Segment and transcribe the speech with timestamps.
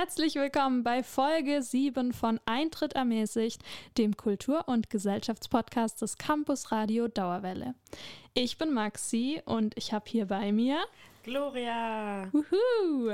[0.00, 3.60] herzlich willkommen bei Folge 7 von Eintritt ermäßigt,
[3.98, 7.74] dem Kultur- und Gesellschaftspodcast des Campus Radio Dauerwelle.
[8.32, 10.78] Ich bin Maxi und ich habe hier bei mir
[11.22, 12.30] Gloria.
[12.32, 13.10] Wuhu.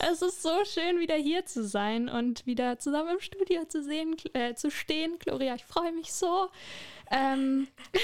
[0.00, 4.14] Es ist so schön, wieder hier zu sein und wieder zusammen im Studio zu sehen,
[4.32, 5.18] äh, zu stehen.
[5.18, 6.50] Gloria, ich freue mich so.
[7.10, 8.00] Ähm, ich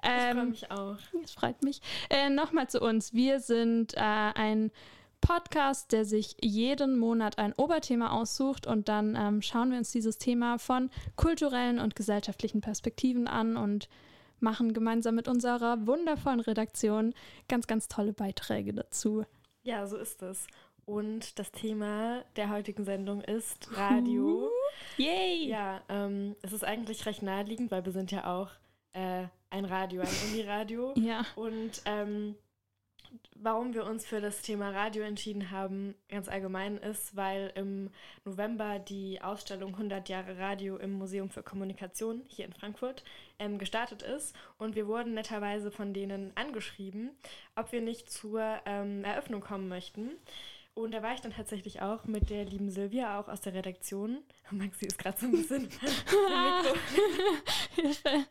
[0.00, 0.96] freue ähm, mich auch.
[1.22, 1.80] Es freut mich.
[2.10, 3.12] Äh, Nochmal zu uns.
[3.12, 4.70] Wir sind äh, ein
[5.20, 10.18] Podcast, der sich jeden Monat ein Oberthema aussucht und dann ähm, schauen wir uns dieses
[10.18, 13.88] Thema von kulturellen und gesellschaftlichen Perspektiven an und
[14.40, 17.14] machen gemeinsam mit unserer wundervollen Redaktion
[17.48, 19.24] ganz, ganz tolle Beiträge dazu.
[19.62, 20.48] Ja, so ist es.
[20.84, 24.50] Und das Thema der heutigen Sendung ist Radio.
[24.96, 25.46] Yay!
[25.46, 28.50] Ja, ähm, es ist eigentlich recht naheliegend, weil wir sind ja auch
[28.92, 30.92] äh, ein Radio, ein Uniradio.
[30.96, 31.24] ja.
[31.36, 32.34] Und ähm,
[33.34, 37.90] warum wir uns für das Thema Radio entschieden haben, ganz allgemein ist, weil im
[38.24, 43.04] November die Ausstellung 100 Jahre Radio im Museum für Kommunikation hier in Frankfurt
[43.38, 44.34] ähm, gestartet ist.
[44.58, 47.10] Und wir wurden netterweise von denen angeschrieben,
[47.54, 50.10] ob wir nicht zur ähm, Eröffnung kommen möchten.
[50.74, 54.22] Und da war ich dann tatsächlich auch mit der lieben Silvia, auch aus der Redaktion.
[54.50, 55.68] Maxi ist gerade so ein bisschen
[57.74, 58.08] Hilfe.
[58.08, 58.24] Er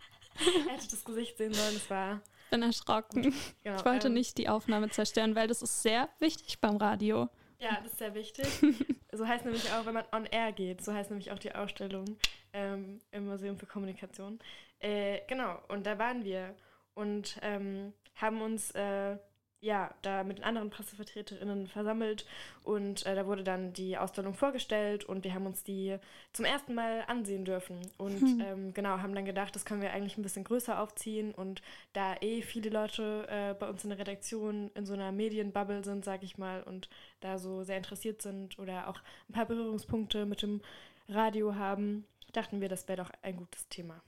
[0.73, 3.33] hätte das Gesicht sehen sollen, es war bin erschrocken.
[3.63, 7.29] Genau, ich wollte ähm, nicht die Aufnahme zerstören, weil das ist sehr wichtig beim Radio.
[7.59, 8.47] Ja, das ist sehr wichtig.
[9.11, 12.17] so heißt nämlich auch, wenn man on air geht, so heißt nämlich auch die Ausstellung
[12.53, 14.39] ähm, im Museum für Kommunikation.
[14.79, 16.55] Äh, genau, und da waren wir
[16.93, 19.17] und ähm, haben uns äh,
[19.61, 22.25] ja, da mit den anderen PressevertreterInnen versammelt
[22.63, 25.97] und äh, da wurde dann die Ausstellung vorgestellt und wir haben uns die
[26.33, 27.79] zum ersten Mal ansehen dürfen.
[27.97, 28.41] Und hm.
[28.41, 31.61] ähm, genau, haben dann gedacht, das können wir eigentlich ein bisschen größer aufziehen und
[31.93, 36.05] da eh viele Leute äh, bei uns in der Redaktion in so einer Medienbubble sind,
[36.05, 36.89] sag ich mal, und
[37.19, 40.61] da so sehr interessiert sind oder auch ein paar Berührungspunkte mit dem
[41.07, 44.01] Radio haben, dachten wir, das wäre doch ein gutes Thema.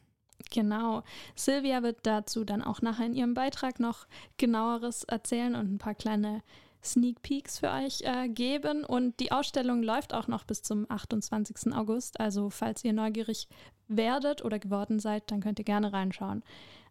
[0.52, 1.04] Genau.
[1.36, 5.96] Silvia wird dazu dann auch nachher in ihrem Beitrag noch genaueres erzählen und ein paar
[5.96, 6.42] kleine
[6.84, 8.84] Sneak Peeks für euch äh, geben.
[8.84, 11.74] Und die Ausstellung läuft auch noch bis zum 28.
[11.74, 12.20] August.
[12.20, 13.48] Also falls ihr neugierig
[13.88, 16.44] werdet oder geworden seid, dann könnt ihr gerne reinschauen.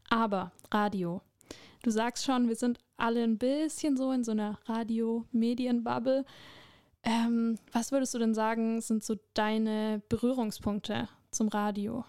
[0.08, 1.20] Aber Radio.
[1.82, 6.24] Du sagst schon, wir sind alle ein bisschen so in so einer Radio-Medien-Bubble.
[7.02, 12.04] Ähm, was würdest du denn sagen, sind so deine Berührungspunkte zum Radio?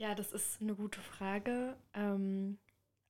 [0.00, 1.76] Ja, das ist eine gute Frage.
[1.92, 2.58] Ähm,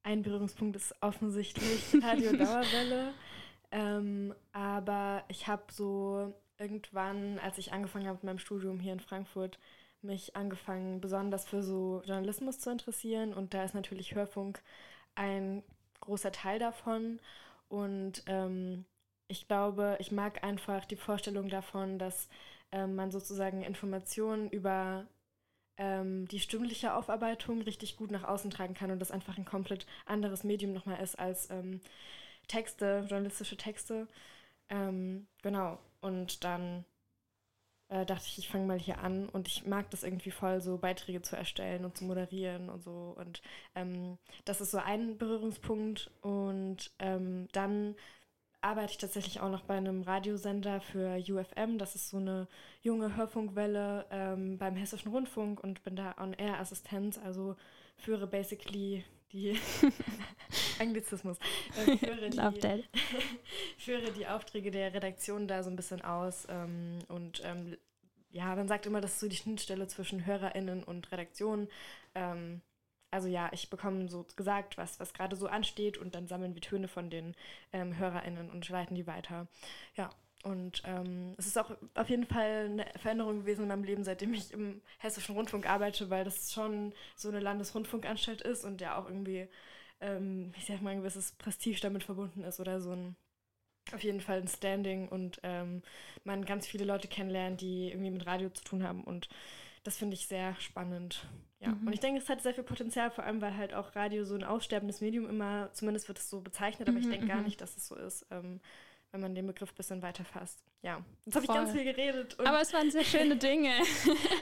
[0.03, 3.15] ein Berührungspunkt ist offensichtlich Radio Dauerwelle.
[3.71, 8.99] ähm, aber ich habe so irgendwann, als ich angefangen habe mit meinem Studium hier in
[8.99, 9.61] Frankfurt,
[10.03, 13.35] mich angefangen, besonders für so Journalismus zu interessieren.
[13.35, 14.61] Und da ist natürlich Hörfunk
[15.15, 15.63] ein
[16.01, 17.21] großer Teil davon.
[17.69, 18.85] Und ähm,
[19.29, 22.29] ich glaube, ich mag einfach die Vorstellung davon, dass
[22.73, 25.07] ähm, man sozusagen Informationen über
[25.81, 29.87] ähm, die stimmliche Aufarbeitung richtig gut nach außen tragen kann und das einfach ein komplett
[30.05, 31.81] anderes Medium nochmal ist als ähm,
[32.49, 34.07] Texte, journalistische Texte.
[34.69, 35.79] Ähm, genau.
[36.03, 36.85] Und dann
[37.89, 40.77] äh, dachte ich, ich fange mal hier an und ich mag das irgendwie voll, so
[40.77, 43.15] Beiträge zu erstellen und zu moderieren und so.
[43.17, 43.41] Und
[43.75, 46.11] ähm, das ist so ein Berührungspunkt.
[46.21, 47.97] Und ähm, dann
[48.61, 51.79] arbeite ich tatsächlich auch noch bei einem Radiosender für UFM.
[51.79, 52.49] Das ist so eine
[52.83, 57.57] junge Hörfunkwelle ähm, beim Hessischen Rundfunk und bin da On-Air-Assistenz, also
[57.97, 59.59] führe basically die
[60.79, 61.39] Anglizismus.
[61.77, 62.39] Äh, führe, die,
[63.79, 67.77] führe die Aufträge der Redaktion da so ein bisschen aus ähm, und ähm,
[68.33, 71.69] ja, man sagt immer, das ist so die Schnittstelle zwischen HörerInnen und Redaktion.
[72.15, 72.61] Ähm,
[73.11, 76.63] also ja, ich bekomme so gesagt, was, was gerade so ansteht und dann sammeln wir
[76.63, 77.35] Töne von den
[77.73, 79.49] ähm, HörerInnen und leiten die weiter.
[79.97, 80.11] Ja,
[80.43, 84.33] und ähm, es ist auch auf jeden Fall eine Veränderung gewesen in meinem Leben, seitdem
[84.33, 89.07] ich im Hessischen Rundfunk arbeite, weil das schon so eine Landesrundfunkanstalt ist und ja auch
[89.07, 89.49] irgendwie,
[90.01, 93.17] ähm, ich sag mal, ein gewisses Prestige damit verbunden ist oder so ein
[93.93, 95.83] auf jeden Fall ein Standing und ähm,
[96.25, 99.29] man ganz viele Leute kennenlernt, die irgendwie mit Radio zu tun haben und
[99.83, 101.27] das finde ich sehr spannend.
[101.61, 101.87] Ja, mhm.
[101.87, 104.35] und ich denke, es hat sehr viel Potenzial, vor allem weil halt auch Radio so
[104.35, 107.45] ein aussterbendes Medium immer, zumindest wird es so bezeichnet, aber mhm, ich denke gar mhm.
[107.45, 108.61] nicht, dass es so ist, ähm,
[109.13, 110.63] wenn man den Begriff ein bisschen weiter fasst.
[110.83, 112.37] Ja, jetzt habe ich ganz viel geredet.
[112.39, 113.73] aber es waren sehr schöne Dinge.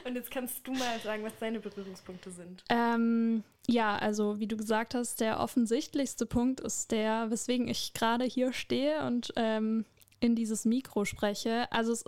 [0.05, 2.63] und jetzt kannst du mal sagen, was deine Berührungspunkte sind.
[2.69, 8.23] Ähm, ja, also wie du gesagt hast, der offensichtlichste Punkt ist der, weswegen ich gerade
[8.23, 9.85] hier stehe und ähm,
[10.21, 11.69] in dieses Mikro spreche.
[11.71, 12.05] Also es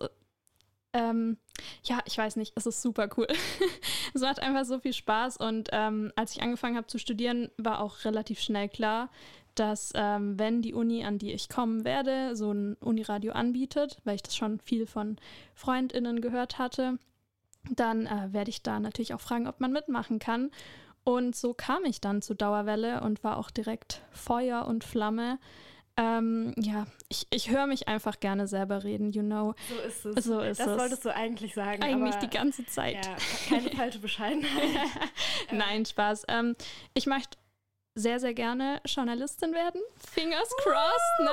[0.93, 1.37] ähm,
[1.83, 3.27] ja, ich weiß nicht, es ist super cool.
[4.13, 7.81] es macht einfach so viel Spaß und ähm, als ich angefangen habe zu studieren, war
[7.81, 9.09] auch relativ schnell klar,
[9.55, 14.15] dass ähm, wenn die Uni, an die ich kommen werde, so ein Uniradio anbietet, weil
[14.15, 15.17] ich das schon viel von
[15.53, 16.97] Freundinnen gehört hatte,
[17.69, 20.51] dann äh, werde ich da natürlich auch fragen, ob man mitmachen kann.
[21.03, 25.39] Und so kam ich dann zu Dauerwelle und war auch direkt Feuer und Flamme.
[25.97, 29.53] Ähm, ja, ich, ich höre mich einfach gerne selber reden, you know.
[29.67, 30.25] So ist es.
[30.25, 30.79] So ist das es.
[30.79, 31.83] wolltest du eigentlich sagen.
[31.83, 33.05] Eigentlich die ganze Zeit.
[33.05, 33.15] Ja,
[33.49, 34.69] keine falsche Bescheidenheit.
[35.51, 36.25] Nein, Spaß.
[36.29, 36.55] Ähm,
[36.93, 37.37] ich möchte
[37.95, 39.81] sehr, sehr gerne Journalistin werden.
[40.13, 41.29] Fingers crossed, ne?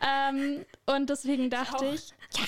[0.00, 2.44] Ähm, und deswegen dachte ich, ja,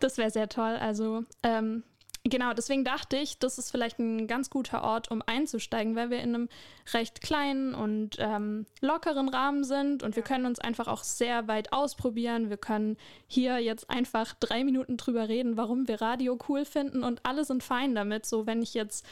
[0.00, 0.76] das wäre sehr toll.
[0.76, 1.84] Also, ähm,
[2.24, 6.20] genau, deswegen dachte ich, das ist vielleicht ein ganz guter Ort, um einzusteigen, weil wir
[6.20, 6.48] in einem
[6.92, 11.72] recht kleinen und ähm, lockeren Rahmen sind und wir können uns einfach auch sehr weit
[11.72, 12.50] ausprobieren.
[12.50, 12.96] Wir können
[13.26, 17.62] hier jetzt einfach drei Minuten drüber reden, warum wir Radio cool finden und alle sind
[17.62, 18.26] fein damit.
[18.26, 19.04] So, wenn ich jetzt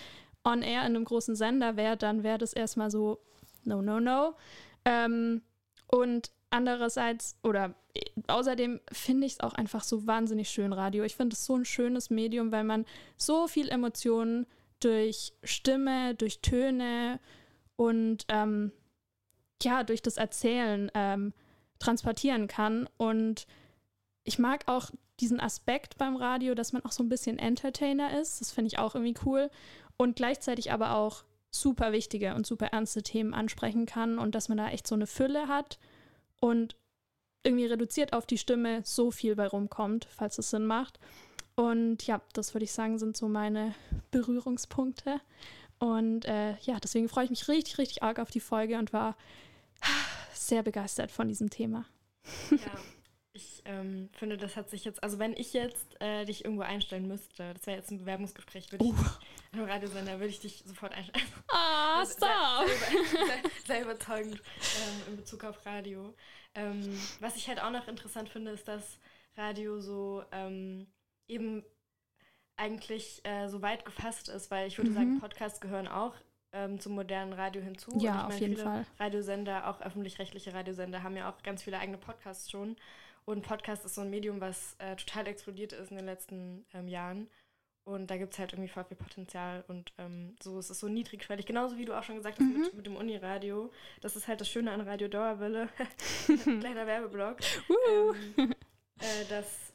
[0.44, 3.20] on air in einem großen Sender wäre, dann wäre das erstmal so,
[3.64, 4.34] no, no, no.
[4.84, 5.42] Ähm,
[5.88, 11.04] und andererseits, oder äh, außerdem finde ich es auch einfach so wahnsinnig schön, Radio.
[11.04, 12.84] Ich finde es so ein schönes Medium, weil man
[13.16, 14.46] so viel Emotionen
[14.80, 17.20] durch Stimme, durch Töne
[17.76, 18.72] und ähm,
[19.62, 21.32] ja, durch das Erzählen ähm,
[21.78, 22.88] transportieren kann.
[22.96, 23.46] Und
[24.24, 28.40] ich mag auch diesen Aspekt beim Radio, dass man auch so ein bisschen Entertainer ist.
[28.40, 29.50] Das finde ich auch irgendwie cool
[29.96, 34.58] und gleichzeitig aber auch super wichtige und super ernste Themen ansprechen kann und dass man
[34.58, 35.78] da echt so eine Fülle hat
[36.40, 36.76] und
[37.42, 40.98] irgendwie reduziert auf die Stimme so viel bei rumkommt, falls es Sinn macht.
[41.54, 43.74] Und ja, das würde ich sagen, sind so meine
[44.10, 45.20] Berührungspunkte.
[45.78, 49.16] Und äh, ja, deswegen freue ich mich richtig, richtig arg auf die Folge und war
[50.34, 51.86] sehr begeistert von diesem Thema.
[52.50, 52.56] Ja,
[53.40, 57.08] ich ähm, finde, das hat sich jetzt, also wenn ich jetzt äh, dich irgendwo einstellen
[57.08, 58.94] müsste, das wäre jetzt ein Bewerbungsgespräch, würde ich Uh.
[58.96, 59.10] dich,
[59.52, 61.26] im Radiosender, würde ich dich sofort einstellen.
[61.48, 62.68] Ah, Also, stop!
[62.68, 66.14] Sehr, sehr, sehr überzeugend ähm, in Bezug auf Radio.
[66.54, 66.80] Ähm,
[67.20, 68.98] was ich halt auch noch interessant finde, ist, dass
[69.36, 70.86] Radio so ähm,
[71.28, 71.64] eben
[72.56, 74.94] eigentlich äh, so weit gefasst ist, weil ich würde Mhm.
[74.94, 76.14] sagen, Podcasts gehören auch
[76.52, 77.92] ähm, zum modernen Radio hinzu.
[78.00, 78.86] Ja, ich auf meine, jeden viele Fall.
[78.98, 82.76] Radiosender, auch öffentlich-rechtliche Radiosender, haben ja auch ganz viele eigene Podcasts schon.
[83.24, 86.88] Und Podcast ist so ein Medium, was äh, total explodiert ist in den letzten ähm,
[86.88, 87.28] Jahren.
[87.84, 90.88] Und da gibt es halt irgendwie voll viel Potenzial und ähm, so es ist so
[90.88, 91.46] niedrigschwellig.
[91.46, 92.60] Genauso wie du auch schon gesagt hast Mhm.
[92.60, 93.72] mit, mit dem Uniradio.
[94.00, 95.68] Das ist halt das Schöne an Radio Dauerwelle.
[96.44, 97.38] Kleiner Werbeblock.
[97.68, 98.14] Wuhu.
[98.36, 98.54] ähm,
[99.00, 99.72] äh, dass,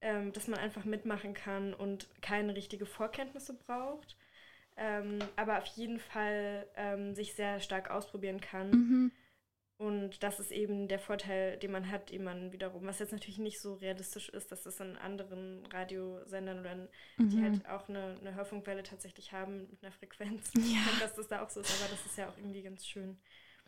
[0.00, 4.16] ähm, dass man einfach mitmachen kann und keine richtige Vorkenntnisse braucht.
[4.76, 8.70] Ähm, aber auf jeden Fall ähm, sich sehr stark ausprobieren kann.
[8.70, 9.12] Mhm.
[9.82, 13.38] Und das ist eben der Vorteil, den man hat, den man wiederum, was jetzt natürlich
[13.38, 16.88] nicht so realistisch ist, dass das in anderen Radiosendern oder in,
[17.18, 17.42] die Mhm.
[17.42, 20.78] halt auch eine, eine Hörfunkwelle tatsächlich haben mit einer Frequenz, Ja.
[21.00, 23.18] dass das da auch so ist, aber das ist ja auch irgendwie ganz schön.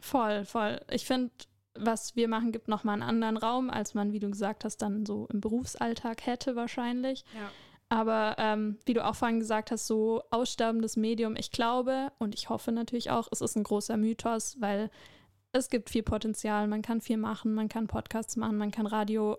[0.00, 0.80] Voll, voll.
[0.90, 1.30] Ich finde,
[1.74, 5.04] was wir machen, gibt nochmal einen anderen Raum, als man, wie du gesagt hast, dann
[5.06, 7.24] so im Berufsalltag hätte wahrscheinlich.
[7.34, 7.50] Ja.
[7.88, 12.48] Aber ähm, wie du auch vorhin gesagt hast, so aussterbendes Medium, ich glaube und ich
[12.48, 14.90] hoffe natürlich auch, es ist ein großer Mythos, weil
[15.54, 19.38] es gibt viel Potenzial, man kann viel machen, man kann Podcasts machen, man kann Radio.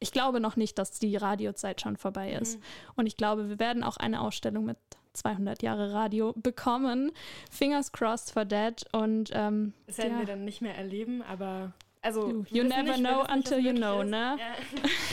[0.00, 2.58] Ich glaube noch nicht, dass die Radiozeit schon vorbei ist.
[2.58, 2.62] Mhm.
[2.96, 4.78] Und ich glaube, wir werden auch eine Ausstellung mit
[5.12, 7.12] 200 Jahre Radio bekommen.
[7.50, 8.84] Fingers crossed for that.
[8.92, 10.18] Und ähm, Das werden ja.
[10.20, 11.72] wir dann nicht mehr erleben, aber
[12.04, 14.10] also You- you never nicht, know wissen until you know, ist.
[14.10, 14.36] ne?
[14.38, 14.54] Ja.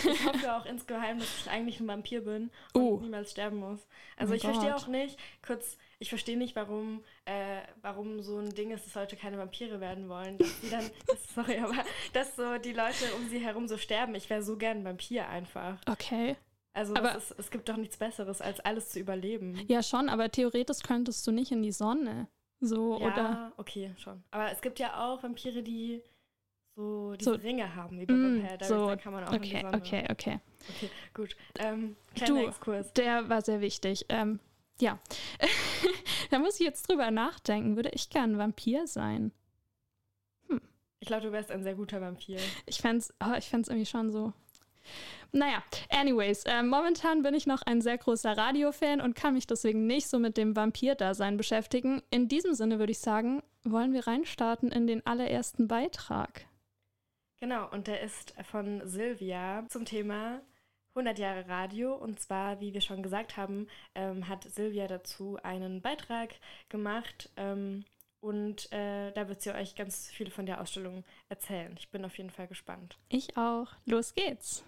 [0.12, 3.00] Ich hoffe auch insgeheim, dass ich eigentlich ein Vampir bin und Uh.
[3.02, 3.88] niemals sterben muss.
[4.18, 8.50] Also mein ich verstehe auch nicht, kurz, ich verstehe nicht, warum, äh, warum so ein
[8.50, 10.38] Ding ist, dass Leute keine Vampire werden wollen.
[10.38, 10.90] Dass die dann,
[11.36, 11.74] sorry, aber
[12.14, 14.14] dass so die Leute um sie herum so sterben.
[14.16, 15.78] Ich wäre so gern ein Vampir einfach.
[15.90, 16.36] okay.
[16.74, 19.60] Also Aber- ist, es gibt doch nichts Besseres, als alles zu überleben.
[19.68, 22.28] Ja, schon, aber theoretisch könntest du nicht in die Sonne.
[22.62, 23.52] So, Ja, oder?
[23.58, 24.24] okay, schon.
[24.32, 26.02] Aber es gibt ja auch Vampire, die
[26.76, 29.34] so diese So- Ringe haben, wie bei Mm, Vampire Diaries, so, da kann man auch
[29.34, 30.40] Okay, okay, okay.
[30.70, 31.36] Okay, gut.
[31.60, 32.94] Ähm, Du, Exkurs.
[32.94, 34.06] Der war sehr wichtig.
[34.10, 34.40] Ähm,
[34.80, 35.00] ja.
[36.32, 37.76] da muss ich jetzt drüber nachdenken.
[37.76, 39.32] Würde ich gern ein Vampir sein?
[41.00, 42.38] Ich glaube, du wärst ein sehr guter Vampir.
[42.68, 44.34] Ich fände es oh, ich irgendwie schon so.
[45.32, 49.88] Naja, anyways, ähm, momentan bin ich noch ein sehr großer Radio-Fan und kann mich deswegen
[49.88, 52.04] nicht so mit dem Vampir-Dasein beschäftigen.
[52.12, 56.46] In diesem Sinne würde ich sagen, wollen wir reinstarten in den allerersten Beitrag.
[57.42, 60.44] Genau, und der ist von Silvia zum Thema
[60.94, 61.96] 100 Jahre Radio.
[61.96, 66.36] Und zwar, wie wir schon gesagt haben, ähm, hat Silvia dazu einen Beitrag
[66.70, 67.32] gemacht.
[67.38, 67.84] Ähm,
[68.20, 71.76] und äh, da wird sie euch ganz viel von der Ausstellung erzählen.
[71.80, 73.00] Ich bin auf jeden Fall gespannt.
[73.10, 73.70] Ich auch.
[73.86, 74.64] Los geht's.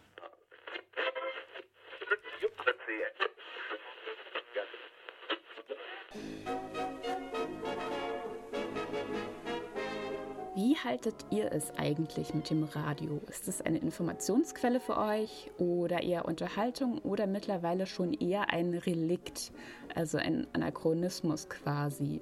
[10.56, 13.20] Wie haltet ihr es eigentlich mit dem Radio?
[13.28, 19.52] Ist es eine Informationsquelle für euch oder eher Unterhaltung oder mittlerweile schon eher ein Relikt,
[19.96, 22.22] also ein Anachronismus quasi?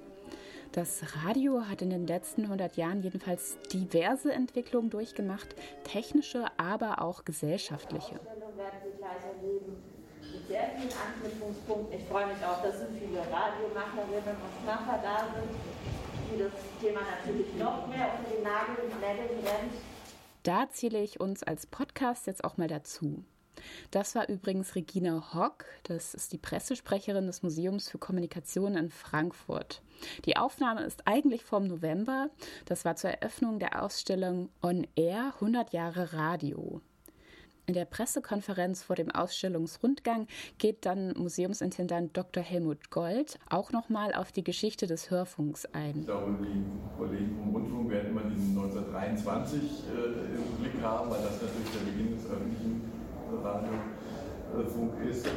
[0.72, 7.26] Das Radio hat in den letzten 100 Jahren jedenfalls diverse Entwicklungen durchgemacht, technische, aber auch
[7.26, 8.18] gesellschaftliche.
[11.92, 15.52] Ich freue mich auch, dass so viele Radiomacherinnen und Macher da sind,
[16.32, 18.76] die das Thema natürlich noch mehr unter den Nagel
[19.42, 19.74] brennt.
[20.44, 23.24] Da zähle ich uns als Podcast jetzt auch mal dazu.
[23.92, 29.84] Das war übrigens Regina Hock, das ist die Pressesprecherin des Museums für Kommunikation in Frankfurt.
[30.26, 32.30] Die Aufnahme ist eigentlich vom November,
[32.66, 36.82] das war zur Eröffnung der Ausstellung On Air 100 Jahre Radio.
[37.68, 40.27] In der Pressekonferenz vor dem Ausstellungsrundgang
[40.58, 42.44] geht dann Museumsintendant Dr.
[42.44, 46.00] Helmut Gold auch nochmal auf die Geschichte des Hörfunks ein.
[46.00, 46.63] Ich glaube, die
[46.98, 51.91] Kollegen vom Rundfunk werden immer diesen 1923 äh, im Blick haben, weil das natürlich der
[51.91, 52.91] Beginn des öffentlichen
[54.53, 55.27] Radiofunk ist.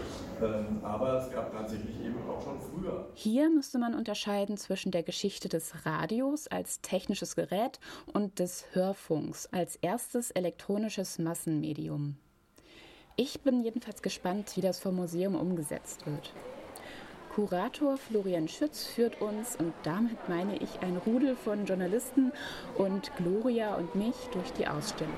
[0.43, 3.09] Ähm, aber es gab tatsächlich eben auch schon früher.
[3.15, 7.79] Hier müsste man unterscheiden zwischen der Geschichte des Radios als technisches Gerät
[8.13, 12.17] und des Hörfunks als erstes elektronisches Massenmedium.
[13.17, 16.33] Ich bin jedenfalls gespannt, wie das vom Museum umgesetzt wird.
[17.33, 22.33] Kurator Florian Schütz führt uns, und damit meine ich ein Rudel von Journalisten
[22.77, 25.11] und Gloria und mich durch die Ausstellung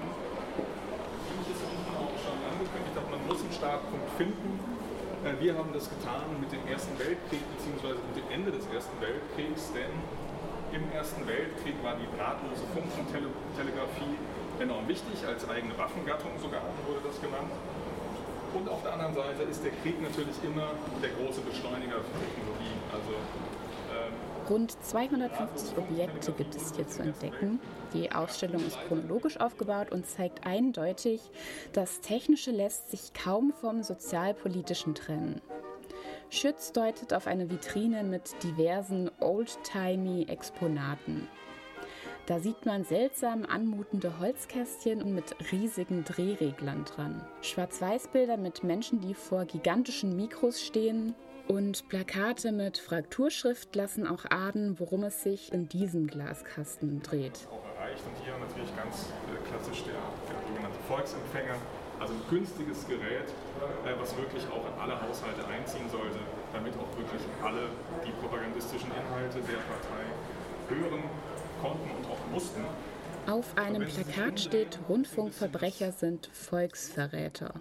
[3.26, 4.62] muss einen Startpunkt finden.
[5.26, 7.98] Äh, wir haben das getan mit dem Ersten Weltkrieg bzw.
[7.98, 9.90] mit dem Ende des Ersten Weltkriegs, denn
[10.70, 13.26] im Ersten Weltkrieg war die drahtlose Funk- und Tele
[13.58, 14.14] Telegrafie
[14.62, 17.50] enorm wichtig, als eigene Waffengattung sogar wurde das genannt.
[18.54, 22.74] Und auf der anderen Seite ist der Krieg natürlich immer der große Beschleuniger für Technologie.
[24.48, 27.58] Rund 250 Objekte gibt es hier zu entdecken.
[27.92, 31.20] Die Ausstellung ist chronologisch aufgebaut und zeigt eindeutig,
[31.72, 35.40] das Technische lässt sich kaum vom Sozialpolitischen trennen.
[36.30, 41.28] Schütz deutet auf eine Vitrine mit diversen old-timey Exponaten.
[42.26, 47.24] Da sieht man seltsam anmutende Holzkästchen mit riesigen Drehreglern dran.
[47.40, 51.14] Schwarz-Weiß-Bilder mit Menschen, die vor gigantischen Mikros stehen
[51.48, 57.48] und Plakate mit Frakturschrift lassen auch ahnen, worum es sich in diesem Glaskasten dreht.
[57.50, 61.56] Auch erreicht und hier natürlich ganz äh, klassisch der, der sogenannte Volksempfänger,
[62.00, 63.28] also ein günstiges Gerät,
[63.84, 66.18] äh, was wirklich auch in alle Haushalte einziehen sollte,
[66.52, 67.70] damit auch wirklich alle
[68.04, 70.04] die propagandistischen Inhalte der Partei
[70.68, 71.02] hören
[71.62, 72.62] konnten und auch mussten.
[73.26, 77.54] Auf einem Plakat steht, Rundfunkverbrecher sind Volksverräter.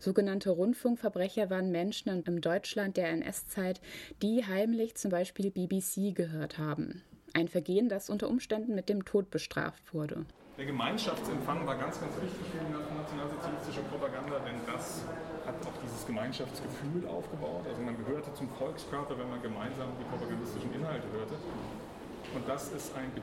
[0.00, 3.82] Sogenannte Rundfunkverbrecher waren Menschen im Deutschland der NS-Zeit,
[4.22, 7.02] die heimlich zum Beispiel BBC gehört haben.
[7.34, 10.24] Ein Vergehen, das unter Umständen mit dem Tod bestraft wurde.
[10.56, 15.04] Der Gemeinschaftsempfang war ganz, ganz wichtig für die nationalsozialistische Propaganda, denn das
[15.46, 17.66] hat auch dieses Gemeinschaftsgefühl aufgebaut.
[17.68, 21.34] Also man gehörte zum Volkskörper, wenn man gemeinsam die propagandistischen Inhalte hörte.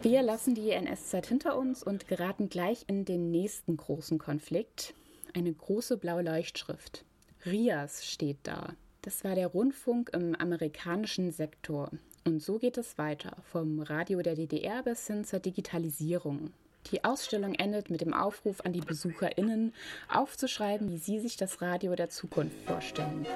[0.01, 4.93] Wir lassen die NS-Zeit hinter uns und geraten gleich in den nächsten großen Konflikt,
[5.37, 7.05] eine große blaue Leuchtschrift.
[7.45, 8.73] RIAS steht da.
[9.03, 11.91] Das war der Rundfunk im amerikanischen Sektor.
[12.25, 16.51] Und so geht es weiter, vom Radio der DDR bis hin zur Digitalisierung.
[16.91, 19.73] Die Ausstellung endet mit dem Aufruf an die BesucherInnen,
[20.11, 23.27] aufzuschreiben, wie sie sich das Radio der Zukunft vorstellen.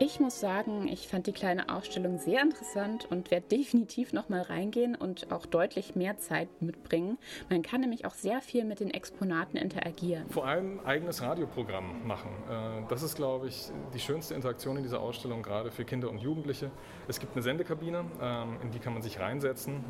[0.00, 4.42] Ich muss sagen, ich fand die kleine Ausstellung sehr interessant und werde definitiv noch mal
[4.42, 7.18] reingehen und auch deutlich mehr Zeit mitbringen.
[7.50, 10.30] Man kann nämlich auch sehr viel mit den Exponaten interagieren.
[10.30, 12.30] Vor allem eigenes Radioprogramm machen.
[12.48, 16.18] Äh, das ist, glaube ich, die schönste Interaktion in dieser Ausstellung, gerade für Kinder und
[16.18, 16.70] Jugendliche.
[17.08, 19.82] Es gibt eine Sendekabine, ähm, in die kann man sich reinsetzen,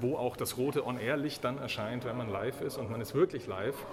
[0.00, 3.48] wo auch das rote On-Air-Licht dann erscheint, wenn man live ist und man ist wirklich
[3.48, 3.84] live.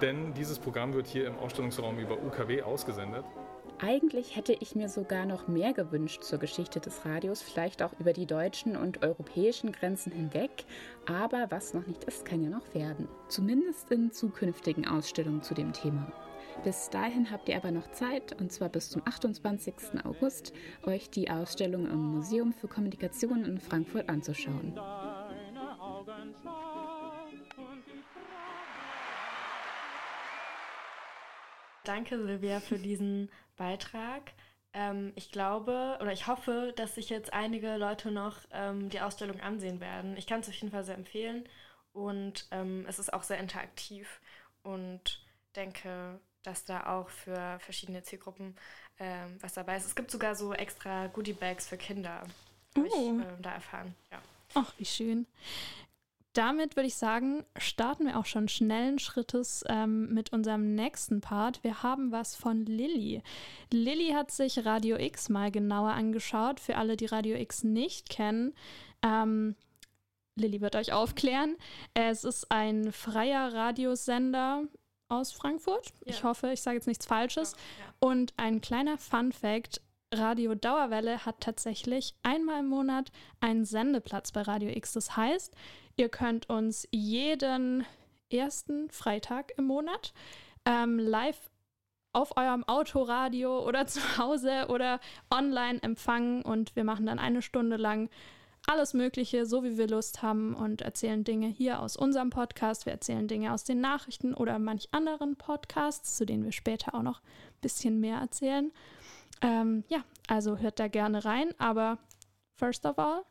[0.00, 3.24] Denn dieses Programm wird hier im Ausstellungsraum über UKW ausgesendet.
[3.84, 8.12] Eigentlich hätte ich mir sogar noch mehr gewünscht zur Geschichte des Radios, vielleicht auch über
[8.12, 10.64] die deutschen und europäischen Grenzen hinweg.
[11.06, 13.08] Aber was noch nicht ist, kann ja noch werden.
[13.26, 16.12] Zumindest in zukünftigen Ausstellungen zu dem Thema.
[16.62, 19.74] Bis dahin habt ihr aber noch Zeit, und zwar bis zum 28.
[20.04, 20.52] August,
[20.84, 24.78] euch die Ausstellung im Museum für Kommunikation in Frankfurt anzuschauen.
[31.84, 34.32] Danke, Silvia, für diesen Beitrag.
[34.72, 39.40] Ähm, ich glaube oder ich hoffe, dass sich jetzt einige Leute noch ähm, die Ausstellung
[39.40, 40.16] ansehen werden.
[40.16, 41.48] Ich kann es auf jeden Fall sehr empfehlen
[41.92, 44.20] und ähm, es ist auch sehr interaktiv
[44.62, 45.20] und
[45.56, 48.56] denke, dass da auch für verschiedene Zielgruppen
[48.98, 49.86] ähm, was dabei ist.
[49.86, 52.22] Es gibt sogar so extra Goodie-Bags für Kinder.
[52.76, 53.94] habe ich äh, da erfahren.
[54.10, 54.22] Ja.
[54.54, 55.26] Ach, wie schön.
[56.32, 61.62] Damit würde ich sagen, starten wir auch schon schnellen Schrittes ähm, mit unserem nächsten Part.
[61.62, 63.22] Wir haben was von Lilly.
[63.70, 66.58] Lilly hat sich Radio X mal genauer angeschaut.
[66.58, 68.54] Für alle, die Radio X nicht kennen,
[69.02, 69.56] ähm,
[70.36, 71.56] Lilly wird euch aufklären.
[71.92, 74.64] Es ist ein freier Radiosender
[75.08, 75.88] aus Frankfurt.
[76.04, 76.14] Ja.
[76.14, 77.52] Ich hoffe, ich sage jetzt nichts Falsches.
[77.52, 77.94] Ja, ja.
[78.00, 79.82] Und ein kleiner Fun fact:
[80.12, 84.92] Radio Dauerwelle hat tatsächlich einmal im Monat einen Sendeplatz bei Radio X.
[84.92, 85.54] Das heißt,
[85.96, 87.84] Ihr könnt uns jeden
[88.30, 90.14] ersten Freitag im Monat
[90.64, 91.38] ähm, live
[92.14, 95.00] auf eurem Autoradio oder zu Hause oder
[95.30, 98.08] online empfangen und wir machen dann eine Stunde lang
[98.66, 102.86] alles Mögliche, so wie wir Lust haben und erzählen Dinge hier aus unserem Podcast.
[102.86, 107.02] Wir erzählen Dinge aus den Nachrichten oder manch anderen Podcasts, zu denen wir später auch
[107.02, 108.70] noch ein bisschen mehr erzählen.
[109.42, 111.98] Ähm, ja, also hört da gerne rein, aber
[112.54, 113.24] first of all,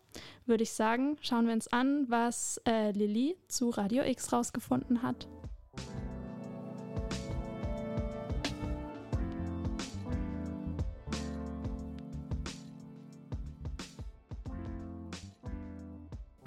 [0.45, 5.27] würde ich sagen, schauen wir uns an, was äh, Lilly zu Radio X rausgefunden hat.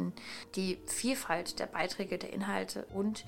[0.56, 3.24] Die Vielfalt der Beiträge, der Inhalte und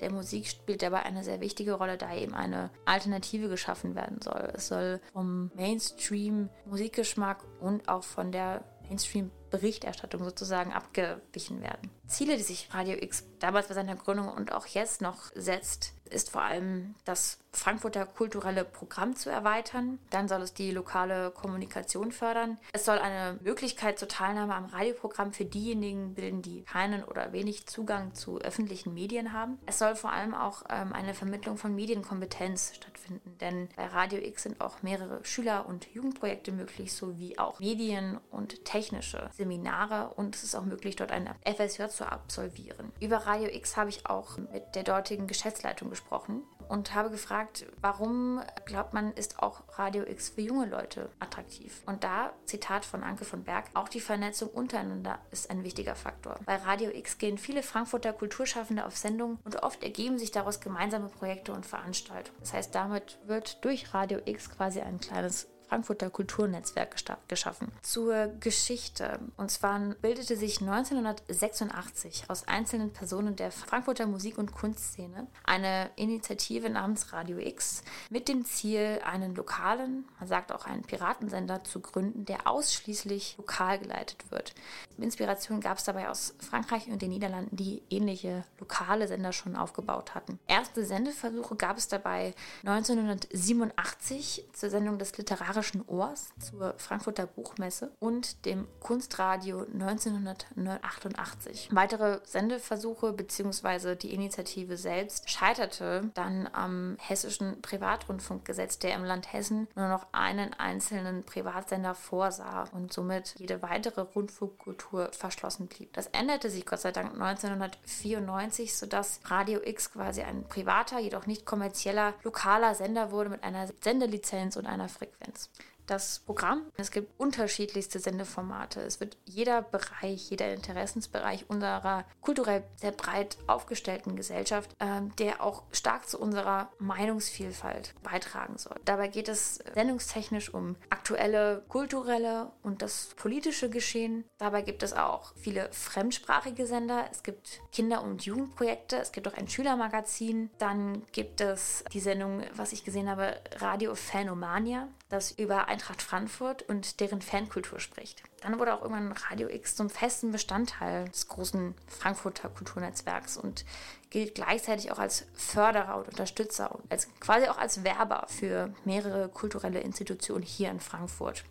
[0.00, 4.52] der Musik spielt dabei eine sehr wichtige Rolle, da eben eine Alternative geschaffen werden soll.
[4.54, 11.88] Es soll vom Mainstream-Musikgeschmack und auch von der Mainstream-Berichterstattung sozusagen abgewichen werden.
[12.06, 16.30] Ziele, die sich Radio X damals bei seiner Gründung und auch jetzt noch setzt, ist
[16.30, 19.98] vor allem das Frankfurter kulturelle Programm zu erweitern.
[20.10, 22.58] Dann soll es die lokale Kommunikation fördern.
[22.72, 27.66] Es soll eine Möglichkeit zur Teilnahme am Radioprogramm für diejenigen bilden, die keinen oder wenig
[27.66, 29.58] Zugang zu öffentlichen Medien haben.
[29.66, 34.44] Es soll vor allem auch ähm, eine Vermittlung von Medienkompetenz stattfinden, denn bei Radio X
[34.44, 40.42] sind auch mehrere Schüler- und Jugendprojekte möglich, sowie auch Medien- und technische Seminare und es
[40.42, 42.92] ist auch möglich, dort ein FSJ zu absolvieren.
[43.00, 48.40] Über Radio X habe ich auch mit der dortigen Geschäftsleitung gesprochen und habe gefragt, warum
[48.64, 51.82] glaubt man, ist auch Radio X für junge Leute attraktiv?
[51.86, 56.38] Und da, Zitat von Anke von Berg, auch die Vernetzung untereinander ist ein wichtiger Faktor.
[56.44, 61.08] Bei Radio X gehen viele Frankfurter Kulturschaffende auf Sendung und oft ergeben sich daraus gemeinsame
[61.08, 62.38] Projekte und Veranstaltungen.
[62.40, 66.94] Das heißt, damit wird durch Radio X quasi ein kleines Frankfurter Kulturnetzwerk
[67.28, 67.72] geschaffen.
[67.80, 69.20] Zur Geschichte.
[69.38, 76.68] Und zwar bildete sich 1986 aus einzelnen Personen der Frankfurter Musik- und Kunstszene eine Initiative
[76.68, 82.26] namens Radio X mit dem Ziel, einen lokalen, man sagt auch einen Piratensender zu gründen,
[82.26, 84.52] der ausschließlich lokal geleitet wird.
[84.98, 90.14] Inspiration gab es dabei aus Frankreich und den Niederlanden, die ähnliche lokale Sender schon aufgebaut
[90.14, 90.38] hatten.
[90.46, 92.34] Erste Sendeversuche gab es dabei
[92.66, 101.68] 1987 zur Sendung des literarischen Literarischen Ohrs zur Frankfurter Buchmesse und dem Kunstradio 1988.
[101.70, 103.94] Weitere Sendeversuche bzw.
[103.94, 110.52] die Initiative selbst scheiterte dann am hessischen Privatrundfunkgesetz, der im Land Hessen nur noch einen
[110.54, 115.92] einzelnen Privatsender vorsah und somit jede weitere Rundfunkkultur verschlossen blieb.
[115.92, 121.46] Das änderte sich Gott sei Dank 1994, sodass Radio X quasi ein privater, jedoch nicht
[121.46, 125.51] kommerzieller, lokaler Sender wurde mit einer Sendelizenz und einer Frequenz
[125.92, 126.62] das Programm.
[126.76, 128.80] Es gibt unterschiedlichste Sendeformate.
[128.80, 135.64] Es wird jeder Bereich, jeder Interessensbereich unserer kulturell sehr breit aufgestellten Gesellschaft, äh, der auch
[135.70, 138.76] stark zu unserer Meinungsvielfalt beitragen soll.
[138.84, 144.24] Dabei geht es sendungstechnisch um aktuelle kulturelle und das politische Geschehen.
[144.38, 147.04] Dabei gibt es auch viele fremdsprachige Sender.
[147.10, 148.96] Es gibt Kinder- und Jugendprojekte.
[148.96, 150.50] Es gibt auch ein Schülermagazin.
[150.58, 156.62] Dann gibt es die Sendung, was ich gesehen habe, Radio Phanomania das über Eintracht Frankfurt
[156.62, 158.22] und deren Fankultur spricht.
[158.40, 163.64] Dann wurde auch irgendwann Radio X zum festen Bestandteil des großen Frankfurter Kulturnetzwerks und
[164.10, 169.28] gilt gleichzeitig auch als Förderer und Unterstützer und als, quasi auch als Werber für mehrere
[169.28, 171.44] kulturelle Institutionen hier in Frankfurt.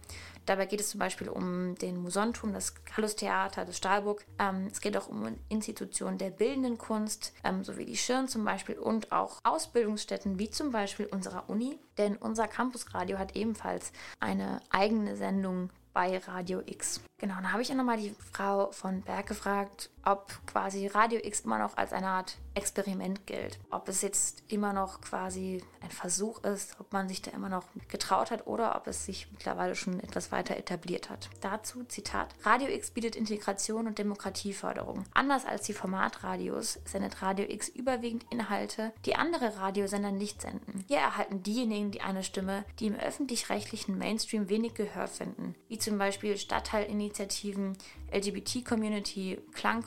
[0.46, 4.26] Dabei geht es zum Beispiel um den Musonturm, das Gallustheater, das Stahlburg.
[4.40, 8.76] Ähm, es geht auch um Institutionen der bildenden Kunst, ähm, sowie die Schirn zum Beispiel
[8.76, 11.80] und auch Ausbildungsstätten wie zum Beispiel unserer Uni.
[11.98, 17.02] Denn unser Campusradio hat ebenfalls eine eigene Sendung bei Radio X.
[17.18, 21.42] Genau, dann habe ich ja nochmal die Frau von Berg gefragt, ob quasi Radio X
[21.42, 23.60] immer noch als eine Art Experiment gilt.
[23.70, 27.64] Ob es jetzt immer noch quasi ein Versuch ist, ob man sich da immer noch
[27.88, 31.30] getraut hat oder ob es sich mittlerweile schon etwas weiter etabliert hat.
[31.40, 35.06] Dazu Zitat: Radio X bietet Integration und Demokratieförderung.
[35.14, 40.84] Anders als die Formatradios sendet Radio X überwiegend Inhalte, die andere Radiosender nicht senden.
[40.88, 45.98] Hier erhalten diejenigen die eine Stimme, die im öffentlich-rechtlichen Mainstream wenig Gehör finden, wie zum
[45.98, 47.78] Beispiel Stadtteilinitiativen,
[48.14, 49.40] LGBT-Community,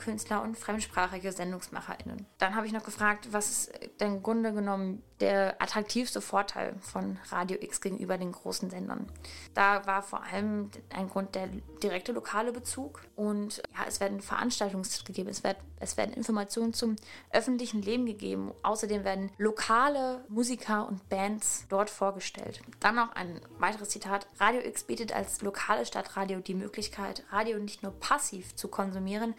[0.05, 2.25] Klangkünstler und fremdsprachige SendungsmacherInnen.
[2.37, 7.17] Dann habe ich noch gefragt, was ist denn im Grunde genommen der attraktivste Vorteil von
[7.29, 9.07] Radio X gegenüber den großen Sendern.
[9.53, 11.47] Da war vor allem ein Grund der
[11.81, 16.97] direkte lokale Bezug und ja, es werden Veranstaltungstipps gegeben, es, wird, es werden Informationen zum
[17.31, 18.51] öffentlichen Leben gegeben.
[18.61, 22.61] Außerdem werden lokale Musiker und Bands dort vorgestellt.
[22.81, 24.27] Dann noch ein weiteres Zitat.
[24.39, 29.33] Radio X bietet als lokale Stadtradio die Möglichkeit, Radio nicht nur passiv zu konsumieren,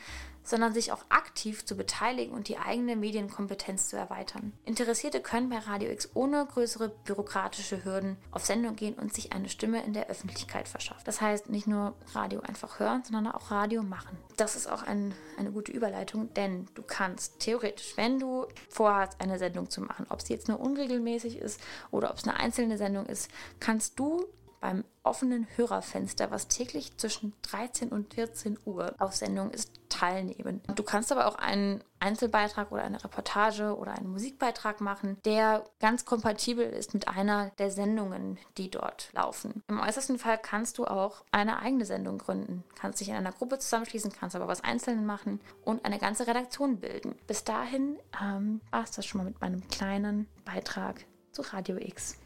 [0.47, 4.53] sondern sich auch aktiv zu beteiligen und die eigene Medienkompetenz zu erweitern.
[4.65, 9.49] Interessierte können bei Radio X ohne größere bürokratische Hürden auf Sendung gehen und sich eine
[9.49, 11.03] Stimme in der Öffentlichkeit verschaffen.
[11.05, 14.17] Das heißt, nicht nur Radio einfach hören, sondern auch Radio machen.
[14.37, 19.39] Das ist auch ein, eine gute Überleitung, denn du kannst theoretisch, wenn du vorhast, eine
[19.39, 23.07] Sendung zu machen, ob sie jetzt nur unregelmäßig ist oder ob es eine einzelne Sendung
[23.07, 24.27] ist, kannst du
[24.67, 30.61] beim offenen Hörerfenster, was täglich zwischen 13 und 14 Uhr auf Sendung ist, teilnehmen.
[30.75, 36.05] Du kannst aber auch einen Einzelbeitrag oder eine Reportage oder einen Musikbeitrag machen, der ganz
[36.05, 39.63] kompatibel ist mit einer der Sendungen, die dort laufen.
[39.69, 43.61] Im äußersten Fall kannst du auch eine eigene Sendung gründen, kannst dich in einer Gruppe
[43.61, 47.15] zusammenschließen, kannst aber was Einzelnen machen und eine ganze Redaktion bilden.
[47.29, 52.19] Bis dahin ähm, war es das schon mal mit meinem kleinen Beitrag zu Radio X.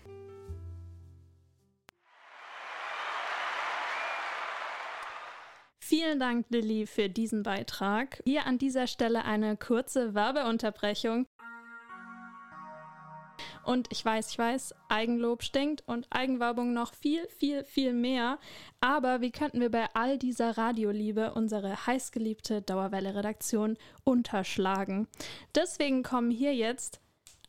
[5.90, 8.22] Vielen Dank, Lilly, für diesen Beitrag.
[8.24, 11.26] Hier an dieser Stelle eine kurze Werbeunterbrechung.
[13.64, 18.38] Und ich weiß, ich weiß, Eigenlob stinkt und Eigenwerbung noch viel, viel, viel mehr.
[18.78, 25.08] Aber wie könnten wir bei all dieser Radioliebe unsere heißgeliebte Dauerwelle-Redaktion unterschlagen?
[25.56, 27.00] Deswegen kommen hier jetzt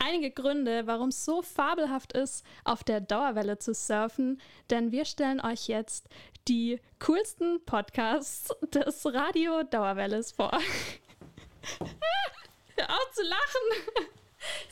[0.01, 5.39] einige Gründe, warum es so fabelhaft ist, auf der Dauerwelle zu surfen, denn wir stellen
[5.39, 6.09] euch jetzt
[6.47, 10.51] die coolsten Podcasts des Radio Dauerwelles vor.
[12.75, 13.95] Hör auf zu lachen!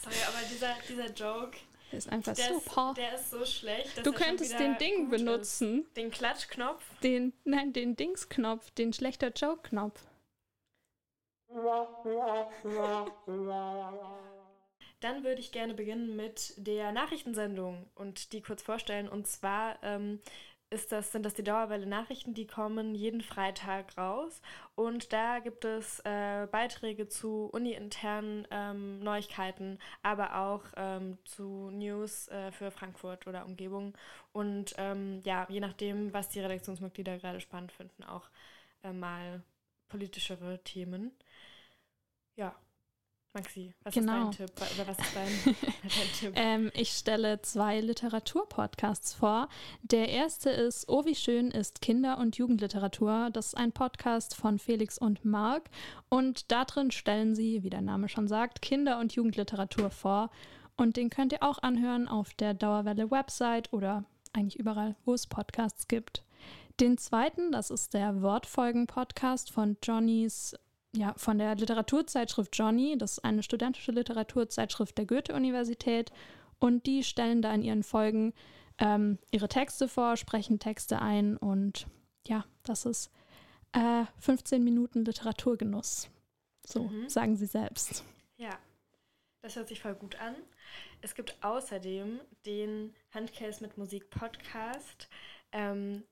[0.01, 1.57] Sorry, aber dieser, dieser Joke.
[1.91, 2.89] Der ist einfach der super.
[2.89, 4.05] Ist, der ist so schlecht.
[4.05, 5.83] du könntest den Ding benutzen.
[5.83, 5.97] Ist.
[5.97, 6.83] Den Klatschknopf?
[7.01, 10.05] Den, nein, den Dingsknopf, den schlechter Joke-Knopf.
[14.99, 19.09] Dann würde ich gerne beginnen mit der Nachrichtensendung und die kurz vorstellen.
[19.09, 20.19] Und zwar ähm,
[20.71, 24.41] ist das, sind das die Dauerwelle Nachrichten, die kommen jeden Freitag raus.
[24.75, 32.27] Und da gibt es äh, Beiträge zu uni-internen ähm, Neuigkeiten, aber auch ähm, zu News
[32.29, 33.97] äh, für Frankfurt oder Umgebung.
[34.31, 38.29] Und ähm, ja, je nachdem, was die Redaktionsmitglieder gerade spannend finden, auch
[38.83, 39.41] äh, mal
[39.87, 41.11] politischere Themen.
[42.35, 42.55] Ja,
[43.33, 44.29] Maxi, was genau.
[44.29, 44.55] ist dein Tipp?
[44.57, 46.33] Oder was ist dein, dein Tipp?
[46.35, 49.49] ähm, ich stelle zwei Literaturpodcasts vor.
[49.83, 53.29] Der erste ist Oh, wie schön ist Kinder- und Jugendliteratur.
[53.31, 55.69] Das ist ein Podcast von Felix und Marc.
[56.09, 60.31] Und darin stellen sie, wie der Name schon sagt, Kinder- und Jugendliteratur vor.
[60.75, 65.87] Und den könnt ihr auch anhören auf der Dauerwelle-Website oder eigentlich überall, wo es Podcasts
[65.87, 66.23] gibt.
[66.79, 70.55] Den zweiten, das ist der Wortfolgen-Podcast von Johnnys
[70.95, 72.97] ja, von der Literaturzeitschrift Johnny.
[72.97, 76.11] Das ist eine studentische Literaturzeitschrift der Goethe-Universität.
[76.59, 78.33] Und die stellen da in ihren Folgen
[78.79, 81.37] ähm, ihre Texte vor, sprechen Texte ein.
[81.37, 81.87] Und
[82.27, 83.11] ja, das ist
[83.73, 86.09] äh, 15 Minuten Literaturgenuss.
[86.65, 87.09] So mhm.
[87.09, 88.03] sagen sie selbst.
[88.37, 88.57] Ja,
[89.41, 90.35] das hört sich voll gut an.
[91.01, 95.07] Es gibt außerdem den Handcase mit Musik Podcast.
[95.51, 96.03] Ähm,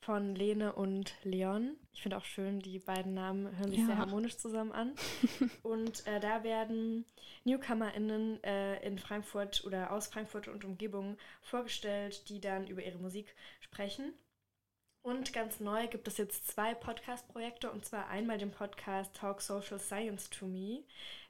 [0.00, 1.76] von Lene und Leon.
[1.92, 3.86] Ich finde auch schön, die beiden Namen hören sich ja.
[3.86, 4.94] sehr harmonisch zusammen an.
[5.62, 7.04] und äh, da werden
[7.44, 13.34] NewcomerInnen äh, in Frankfurt oder aus Frankfurt und Umgebung vorgestellt, die dann über ihre Musik
[13.60, 14.14] sprechen.
[15.02, 19.78] Und ganz neu gibt es jetzt zwei Podcast-Projekte und zwar einmal den Podcast Talk Social
[19.78, 20.84] Science to Me.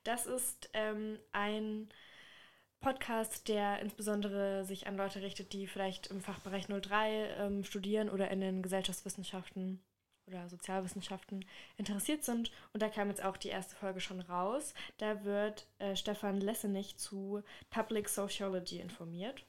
[0.05, 1.89] Das ist ähm, ein
[2.81, 8.31] Podcast, der insbesondere sich an Leute richtet, die vielleicht im Fachbereich 03 ähm, studieren oder
[8.31, 9.81] in den Gesellschaftswissenschaften
[10.27, 11.45] oder Sozialwissenschaften
[11.77, 12.51] interessiert sind.
[12.73, 14.75] Und da kam jetzt auch die erste Folge schon raus.
[14.99, 19.45] Da wird äh, Stefan Lessenich zu Public Sociology informiert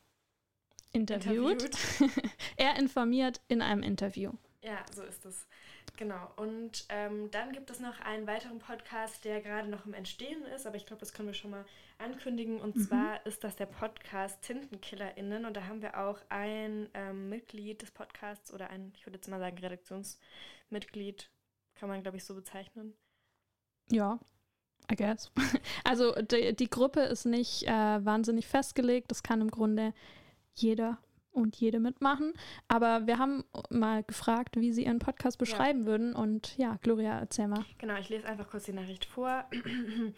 [0.92, 1.64] interviewt.
[1.64, 2.32] interviewt.
[2.58, 4.32] er informiert in einem Interview.
[4.62, 5.48] Ja, so ist es.
[6.00, 6.32] Genau.
[6.38, 10.66] Und ähm, dann gibt es noch einen weiteren Podcast, der gerade noch im Entstehen ist,
[10.66, 11.66] aber ich glaube, das können wir schon mal
[11.98, 12.62] ankündigen.
[12.62, 12.82] Und mhm.
[12.84, 15.44] zwar ist das der Podcast TintenkillerInnen.
[15.44, 19.28] Und da haben wir auch ein ähm, Mitglied des Podcasts oder ein, ich würde jetzt
[19.28, 21.30] mal sagen, Redaktionsmitglied,
[21.76, 22.94] kann man, glaube ich, so bezeichnen.
[23.92, 24.22] Ja,
[24.90, 25.30] I guess.
[25.84, 29.12] Also die, die Gruppe ist nicht äh, wahnsinnig festgelegt.
[29.12, 29.94] Das kann im Grunde
[30.54, 30.98] jeder
[31.32, 32.34] und jede mitmachen.
[32.68, 35.86] Aber wir haben mal gefragt, wie sie ihren Podcast beschreiben ja.
[35.86, 36.16] würden.
[36.16, 37.66] Und ja, Gloria, erzähl mal.
[37.78, 39.46] Genau, ich lese einfach kurz die Nachricht vor.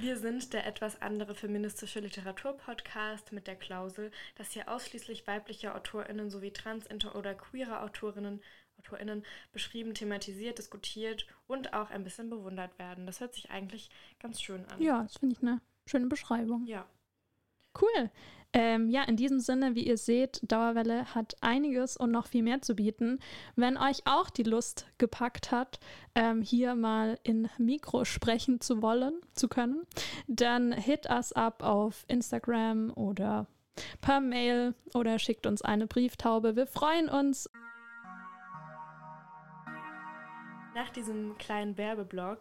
[0.00, 6.30] wir sind der etwas andere feministische Literaturpodcast mit der Klausel, dass hier ausschließlich weibliche AutorInnen
[6.30, 8.40] sowie trans-, inter- oder queere Autorinnen
[8.80, 13.04] AutorInnen beschrieben, thematisiert, diskutiert und auch ein bisschen bewundert werden.
[13.06, 14.80] Das hört sich eigentlich ganz schön an.
[14.80, 16.66] Ja, das finde ich eine schöne Beschreibung.
[16.66, 16.86] Ja.
[17.78, 18.10] Cool.
[18.52, 22.60] Ähm, ja, in diesem Sinne, wie ihr seht, Dauerwelle hat einiges und noch viel mehr
[22.62, 23.20] zu bieten.
[23.54, 25.78] Wenn euch auch die Lust gepackt hat,
[26.16, 29.82] ähm, hier mal in Mikro sprechen zu wollen, zu können,
[30.26, 33.46] dann hit us up auf Instagram oder
[34.00, 36.56] per Mail oder schickt uns eine Brieftaube.
[36.56, 37.48] Wir freuen uns.
[40.74, 42.40] Nach diesem kleinen Werbeblock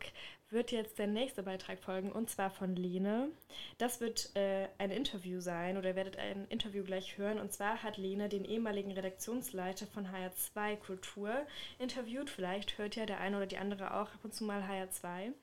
[0.51, 3.29] wird jetzt der nächste Beitrag folgen und zwar von Lene.
[3.77, 7.39] Das wird äh, ein Interview sein oder ihr werdet ein Interview gleich hören.
[7.39, 11.31] Und zwar hat Lene den ehemaligen Redaktionsleiter von HR2 Kultur
[11.77, 12.29] interviewt.
[12.29, 15.33] Vielleicht hört ja der eine oder die andere auch ab und zu mal HR2.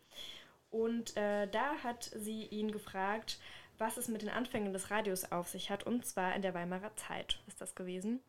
[0.71, 3.39] Und äh, da hat sie ihn gefragt,
[3.79, 5.85] was es mit den Anfängen des Radios auf sich hat.
[5.85, 8.21] Und zwar in der Weimarer Zeit ist das gewesen.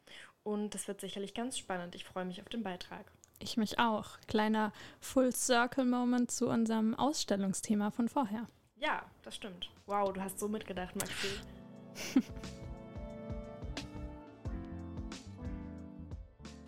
[0.43, 1.95] Und das wird sicherlich ganz spannend.
[1.95, 3.05] Ich freue mich auf den Beitrag.
[3.39, 4.19] Ich mich auch.
[4.27, 8.47] Kleiner Full-Circle-Moment zu unserem Ausstellungsthema von vorher.
[8.77, 9.69] Ja, das stimmt.
[9.85, 11.27] Wow, du hast so mitgedacht, Maxi.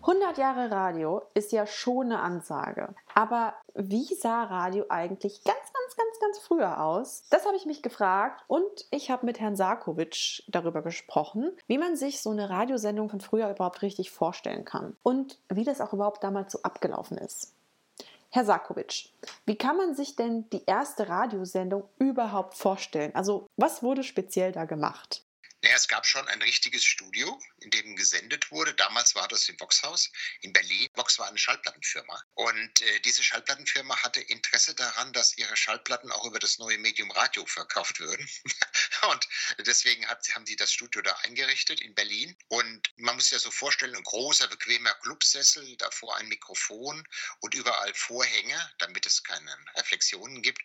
[0.02, 2.94] 100 Jahre Radio ist ja schon eine Ansage.
[3.14, 7.24] Aber wie sah Radio eigentlich ganz, ganz, ganz, ganz früher aus?
[7.30, 11.96] Das habe ich mich gefragt und ich habe mit Herrn Sarkovic darüber gesprochen, wie man
[11.96, 16.22] sich so eine Radiosendung von früher überhaupt richtig vorstellen kann und wie das auch überhaupt
[16.22, 17.54] damals so abgelaufen ist.
[18.32, 19.10] Herr Sarkovic,
[19.44, 23.12] wie kann man sich denn die erste Radiosendung überhaupt vorstellen?
[23.14, 25.24] Also was wurde speziell da gemacht?
[25.62, 28.72] Naja, es gab schon ein richtiges Studio, in dem gesendet wurde.
[28.74, 30.88] Damals war das im Voxhaus in Berlin.
[30.94, 32.22] Vox war eine Schallplattenfirma.
[32.34, 37.10] Und äh, diese Schallplattenfirma hatte Interesse daran, dass ihre Schallplatten auch über das neue Medium
[37.10, 38.26] Radio verkauft würden.
[39.10, 39.28] und
[39.66, 42.34] deswegen hat, haben sie das Studio da eingerichtet in Berlin.
[42.48, 47.06] Und man muss sich das so vorstellen, ein großer, bequemer Clubsessel, davor ein Mikrofon
[47.40, 50.62] und überall Vorhänge, damit es keine Reflexionen gibt.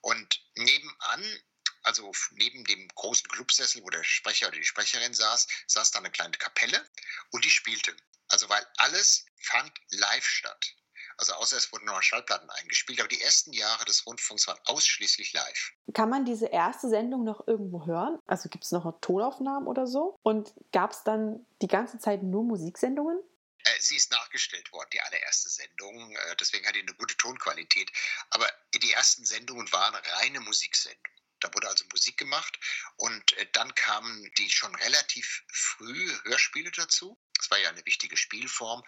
[0.00, 1.38] Und nebenan
[1.82, 6.10] also neben dem großen Clubsessel, wo der Sprecher oder die Sprecherin saß, saß da eine
[6.10, 6.86] kleine Kapelle
[7.30, 7.94] und die spielte.
[8.28, 10.74] Also weil alles fand live statt.
[11.18, 15.32] Also außer es wurden noch Schallplatten eingespielt, aber die ersten Jahre des Rundfunks waren ausschließlich
[15.32, 15.72] live.
[15.92, 18.20] Kann man diese erste Sendung noch irgendwo hören?
[18.26, 20.16] Also gibt es noch Tonaufnahmen oder so?
[20.22, 23.18] Und gab es dann die ganze Zeit nur Musiksendungen?
[23.64, 26.12] Äh, sie ist nachgestellt worden, die allererste Sendung.
[26.12, 27.90] Äh, deswegen hat die eine gute Tonqualität.
[28.30, 31.17] Aber die ersten Sendungen waren reine Musiksendungen.
[31.40, 32.58] Da wurde also Musik gemacht
[32.96, 37.18] und äh, dann kamen die schon relativ früh Hörspiele dazu.
[37.34, 38.82] Das war ja eine wichtige Spielform.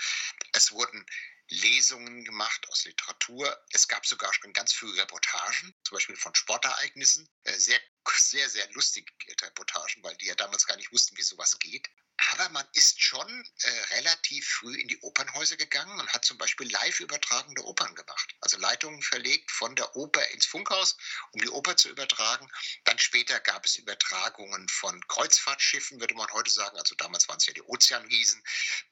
[0.52, 1.06] Es wurden
[1.48, 3.60] Lesungen gemacht aus Literatur.
[3.72, 7.28] Es gab sogar schon ganz früh Reportagen, zum Beispiel von Sportereignissen.
[7.44, 11.58] Äh, sehr, sehr, sehr lustige Reportagen, weil die ja damals gar nicht wussten, wie sowas
[11.58, 11.88] geht.
[12.32, 16.70] Aber man ist schon äh, relativ früh in die Opernhäuser gegangen und hat zum Beispiel
[16.70, 18.34] live übertragende Opern gemacht.
[18.40, 20.96] Also Leitungen verlegt von der Oper ins Funkhaus,
[21.32, 22.46] um die Oper zu übertragen.
[22.84, 26.76] Dann später gab es Übertragungen von Kreuzfahrtschiffen, würde man heute sagen.
[26.78, 28.42] Also damals waren es ja die Ozeanriesen.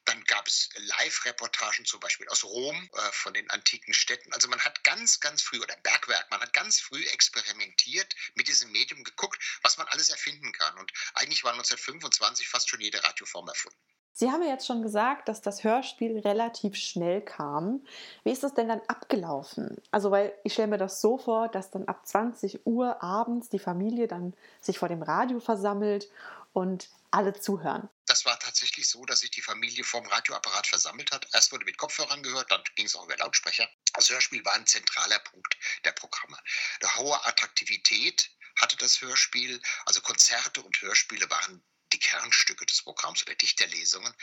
[0.05, 4.33] Dann gab es Live-Reportagen zum Beispiel aus Rom, äh, von den antiken Städten.
[4.33, 8.71] Also man hat ganz, ganz früh, oder Bergwerk, man hat ganz früh experimentiert mit diesem
[8.71, 10.77] Medium, geguckt, was man alles erfinden kann.
[10.79, 13.77] Und eigentlich war 1925 fast schon jede Radio Radioform erfunden.
[14.11, 17.85] Sie haben ja jetzt schon gesagt, dass das Hörspiel relativ schnell kam.
[18.23, 19.77] Wie ist das denn dann abgelaufen?
[19.91, 23.59] Also, weil ich stelle mir das so vor, dass dann ab 20 Uhr abends die
[23.59, 26.09] Familie dann sich vor dem Radio versammelt
[26.51, 27.87] und alle zuhören.
[28.07, 31.27] Das war tatsächlich tatsächlich so, dass sich die Familie vorm Radioapparat versammelt hat.
[31.33, 33.67] Erst wurde mit Kopfhörern gehört, dann ging es auch über Lautsprecher.
[33.93, 36.37] Das Hörspiel war ein zentraler Punkt der Programme.
[36.81, 43.23] Eine hohe Attraktivität hatte das Hörspiel, also Konzerte und Hörspiele waren die Kernstücke des Programms
[43.23, 44.13] oder Dichterlesungen.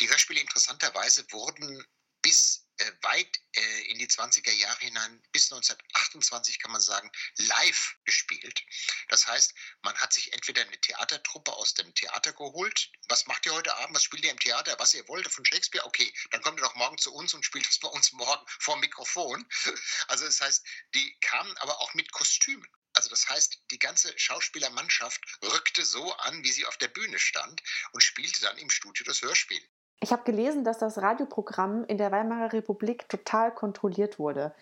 [0.00, 1.86] Die Hörspiele interessanterweise wurden
[2.22, 7.96] bis äh, weit äh, in die 20er Jahre hinein, bis 1928 kann man sagen, live
[8.04, 8.64] gespielt.
[9.08, 12.90] Das heißt, man hat sich entweder eine Theatertruppe aus dem Theater geholt.
[13.08, 13.96] Was macht ihr heute Abend?
[13.96, 14.76] Was spielt ihr im Theater?
[14.78, 15.84] Was ihr wollt von Shakespeare?
[15.84, 18.76] Okay, dann kommt ihr doch morgen zu uns und spielt es bei uns morgen vor
[18.78, 19.46] Mikrofon.
[20.08, 20.64] Also das heißt,
[20.94, 22.66] die kamen aber auch mit Kostümen.
[23.02, 27.60] Also das heißt, die ganze Schauspielermannschaft rückte so an, wie sie auf der Bühne stand
[27.90, 29.60] und spielte dann im Studio das Hörspiel.
[29.98, 34.54] Ich habe gelesen, dass das Radioprogramm in der Weimarer Republik total kontrolliert wurde.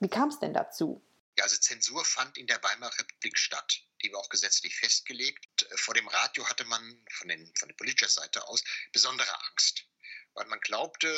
[0.00, 1.02] Wie kam es denn dazu?
[1.38, 3.80] Ja, also Zensur fand in der Weimarer Republik statt.
[4.02, 5.66] Die war auch gesetzlich festgelegt.
[5.76, 9.86] Vor dem Radio hatte man von, den, von der politischen Seite aus besondere Angst,
[10.34, 11.08] weil man glaubte,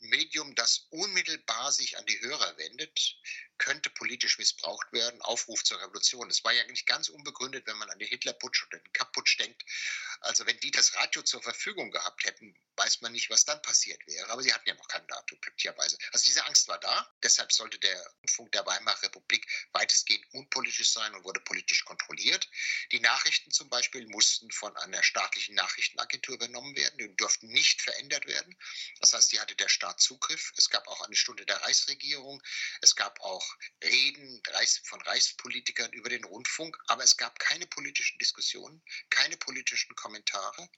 [0.00, 3.16] Medium, das unmittelbar sich an die Hörer wendet,
[3.60, 5.20] könnte politisch missbraucht werden.
[5.20, 6.28] Aufruf zur Revolution.
[6.28, 9.62] Das war ja eigentlich ganz unbegründet, wenn man an den Hitlerputsch oder den Kapputsch denkt.
[10.22, 14.00] Also wenn die das Radio zur Verfügung gehabt hätten, weiß man nicht, was dann passiert
[14.06, 14.28] wäre.
[14.30, 15.98] Aber sie hatten ja noch kein Datum, glücklicherweise.
[16.12, 17.14] Also diese Angst war da.
[17.22, 22.48] Deshalb sollte der Rundfunk der Weimarer Republik weitestgehend unpolitisch sein und wurde politisch kontrolliert.
[22.92, 26.96] Die Nachrichten zum Beispiel mussten von einer staatlichen Nachrichtenagentur übernommen werden.
[26.98, 28.56] Die durften nicht verändert werden.
[29.00, 30.52] Das heißt, die hatte der Staat Zugriff.
[30.56, 32.42] Es gab auch eine Stunde der Reichsregierung.
[32.80, 33.49] Es gab auch
[33.82, 34.42] Reden
[34.84, 36.76] von Reichspolitikern über den Rundfunk.
[36.88, 40.68] Aber es gab keine politischen Diskussionen, keine politischen Kommentare,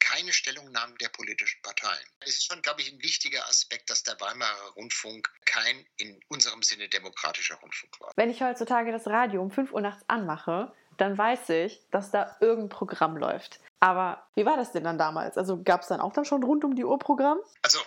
[0.00, 2.06] keine Stellungnahmen der politischen Parteien.
[2.20, 6.62] Es ist schon, glaube ich, ein wichtiger Aspekt, dass der Weimarer Rundfunk kein in unserem
[6.62, 8.12] Sinne demokratischer Rundfunk war.
[8.16, 12.36] Wenn ich heutzutage das Radio um 5 Uhr nachts anmache, dann weiß ich, dass da
[12.40, 13.60] irgendein Programm läuft.
[13.80, 15.38] Aber wie war das denn dann damals?
[15.38, 17.38] Also gab es dann auch dann schon rund um die Uhr Programm?
[17.62, 17.78] Also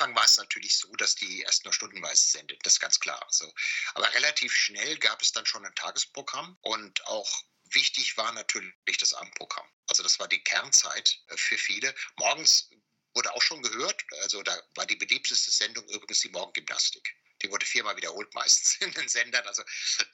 [0.00, 3.26] Anfang war es natürlich so, dass die erst nur stundenweise sendet, das ist ganz klar.
[3.28, 3.52] So.
[3.92, 9.12] Aber relativ schnell gab es dann schon ein Tagesprogramm und auch wichtig war natürlich das
[9.12, 9.66] Abendprogramm.
[9.88, 11.94] Also das war die Kernzeit äh, für viele.
[12.16, 12.70] Morgens
[13.12, 17.14] wurde auch schon gehört, also da war die beliebteste Sendung übrigens die Morgengymnastik.
[17.42, 19.46] Die wurde viermal wiederholt meistens in den Sendern.
[19.46, 19.62] Also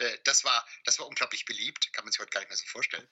[0.01, 2.67] äh, das, war, das war unglaublich beliebt, kann man sich heute gar nicht mehr so
[2.67, 3.09] vorstellen.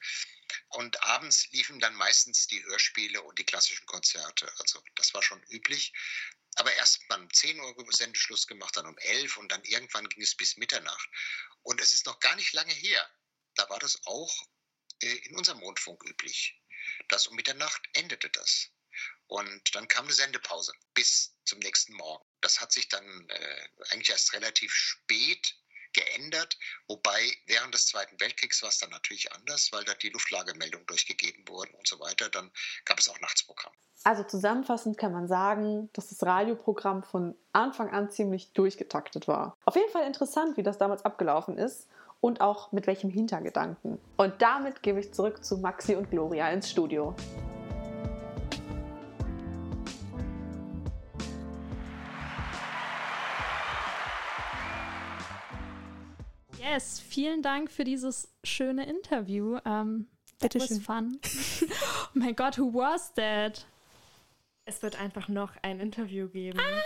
[0.71, 4.53] Und abends liefen dann meistens die Hörspiele und die klassischen Konzerte.
[4.59, 5.93] Also das war schon üblich.
[6.57, 10.37] Aber erst um 10 Uhr Sendeschluss gemacht, dann um 11 und dann irgendwann ging es
[10.37, 11.09] bis Mitternacht.
[11.63, 13.11] Und es ist noch gar nicht lange her.
[13.55, 14.47] Da war das auch
[15.03, 16.61] äh, in unserem Rundfunk üblich.
[17.09, 18.71] dass um Mitternacht endete das.
[19.27, 22.25] Und dann kam eine Sendepause bis zum nächsten Morgen.
[22.41, 25.57] Das hat sich dann äh, eigentlich erst relativ spät
[25.95, 30.87] geändert, wobei während des Zweiten Weltkriegs war es dann natürlich anders, weil da die Luftlagemeldungen
[30.87, 32.29] durchgegeben wurden und so weiter.
[32.29, 32.51] Dann
[32.85, 33.73] gab es auch Nachtsprogramm.
[34.03, 39.57] Also zusammenfassend kann man sagen, dass das Radioprogramm von Anfang an ziemlich durchgetaktet war.
[39.65, 41.89] Auf jeden Fall interessant, wie das damals abgelaufen ist
[42.21, 43.99] und auch mit welchem Hintergedanken.
[44.17, 47.15] Und damit gebe ich zurück zu Maxi und Gloria ins Studio.
[56.65, 59.59] Yes, vielen Dank für dieses schöne Interview.
[59.67, 60.07] Um,
[60.41, 60.81] Bitte schön.
[60.81, 61.21] fun.
[61.63, 63.67] oh mein Gott, who was that?
[64.65, 66.59] Es wird einfach noch ein Interview geben.
[66.59, 66.83] Ah!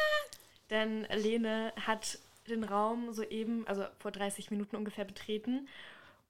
[0.71, 5.69] Denn Lene hat den Raum soeben, also vor 30 Minuten ungefähr betreten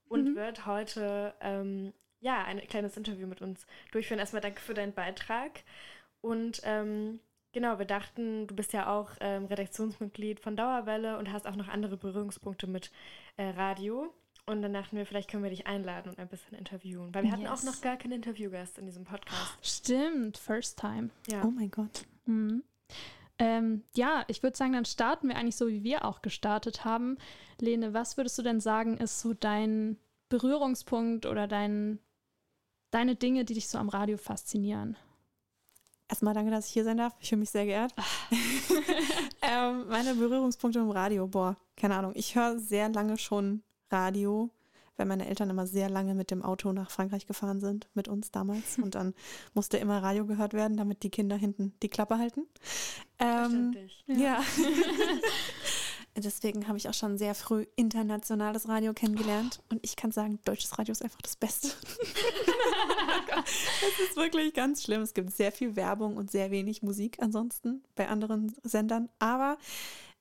[0.09, 0.37] und mhm.
[0.37, 4.21] wird heute ähm, ja ein kleines Interview mit uns durchführen.
[4.21, 5.63] Erstmal danke für deinen Beitrag.
[6.21, 7.21] Und ähm,
[7.53, 11.69] genau, wir dachten, du bist ja auch ähm, Redaktionsmitglied von Dauerwelle und hast auch noch
[11.69, 12.91] andere Berührungspunkte mit
[13.37, 14.13] äh, Radio.
[14.47, 17.15] Und dann dachten wir, vielleicht können wir dich einladen und ein bisschen interviewen.
[17.15, 19.59] Weil wir hatten auch noch gar keinen Interviewgast in diesem Podcast.
[19.63, 21.11] Stimmt, first time.
[21.27, 21.45] Ja.
[21.45, 22.07] Oh mein Gott.
[22.25, 22.63] Mhm.
[23.39, 27.19] Ähm, ja, ich würde sagen, dann starten wir eigentlich so, wie wir auch gestartet haben.
[27.61, 29.99] Lene, was würdest du denn sagen, ist so dein
[30.31, 31.99] Berührungspunkt oder dein,
[32.91, 34.97] deine Dinge, die dich so am Radio faszinieren?
[36.09, 37.15] Erstmal danke, dass ich hier sein darf.
[37.21, 37.95] Ich fühle mich sehr geehrt.
[39.43, 42.13] ähm, meine Berührungspunkte im Radio, boah, keine Ahnung.
[42.15, 44.51] Ich höre sehr lange schon Radio,
[44.97, 48.31] weil meine Eltern immer sehr lange mit dem Auto nach Frankreich gefahren sind, mit uns
[48.31, 48.79] damals.
[48.83, 49.15] Und dann
[49.53, 52.47] musste immer Radio gehört werden, damit die Kinder hinten die Klappe halten.
[53.19, 54.17] Ähm, ja.
[54.17, 54.41] ja.
[56.21, 59.61] Deswegen habe ich auch schon sehr früh internationales Radio kennengelernt.
[59.71, 61.69] Und ich kann sagen, deutsches Radio ist einfach das Beste.
[63.47, 65.03] Es ist wirklich ganz schlimm.
[65.03, 69.09] Es gibt sehr viel Werbung und sehr wenig Musik ansonsten bei anderen Sendern.
[69.19, 69.59] Aber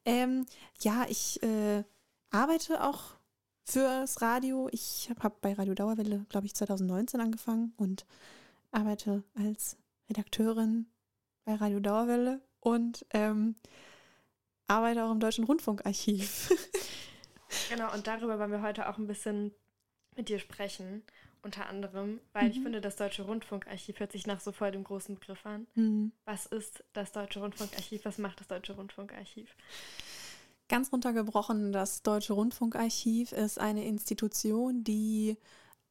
[0.05, 0.45] ähm,
[0.79, 1.83] ja, ich äh,
[2.29, 3.17] arbeite auch
[3.65, 4.69] fürs Radio.
[4.71, 8.05] Ich habe bei Radio Dauerwelle, glaube ich, 2019 angefangen und
[8.71, 9.77] arbeite als
[10.09, 10.87] Redakteurin
[11.45, 13.55] bei Radio Dauerwelle und ähm,
[14.68, 16.49] arbeite auch im Deutschen Rundfunkarchiv.
[17.70, 19.51] genau, und darüber wollen wir heute auch ein bisschen
[20.15, 21.03] mit dir sprechen,
[21.41, 22.51] unter anderem, weil mhm.
[22.51, 25.68] ich finde, das Deutsche Rundfunkarchiv hört sich nach so voll dem großen Begriff an.
[25.76, 26.11] Mhm.
[26.26, 28.03] Was ist das Deutsche Rundfunkarchiv?
[28.05, 29.55] Was macht das Deutsche Rundfunkarchiv?
[30.70, 35.38] Ganz runtergebrochen, das Deutsche Rundfunkarchiv ist eine Institution, die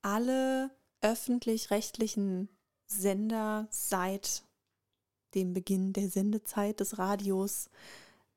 [0.02, 0.70] alle
[1.00, 2.50] öffentlich-rechtlichen
[2.86, 4.42] Sender seit
[5.34, 7.70] dem Beginn der Sendezeit des Radios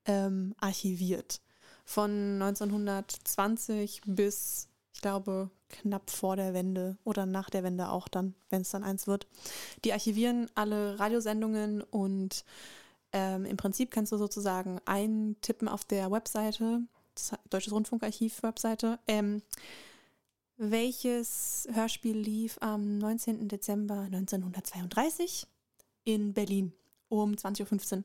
[0.09, 1.39] ähm, archiviert.
[1.85, 8.33] Von 1920 bis, ich glaube, knapp vor der Wende oder nach der Wende auch dann,
[8.49, 9.27] wenn es dann eins wird.
[9.85, 12.43] Die archivieren alle Radiosendungen und
[13.13, 16.81] ähm, im Prinzip kannst du sozusagen eintippen auf der Webseite,
[17.49, 19.41] Deutsches Rundfunkarchiv-Webseite, ähm,
[20.57, 23.47] welches Hörspiel lief am 19.
[23.47, 25.47] Dezember 1932
[26.03, 26.73] in Berlin
[27.09, 28.03] um 20.15 Uhr.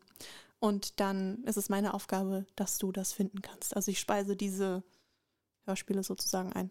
[0.58, 3.76] Und dann ist es meine Aufgabe, dass du das finden kannst.
[3.76, 4.82] Also ich speise diese
[5.64, 6.70] Hörspiele sozusagen ein.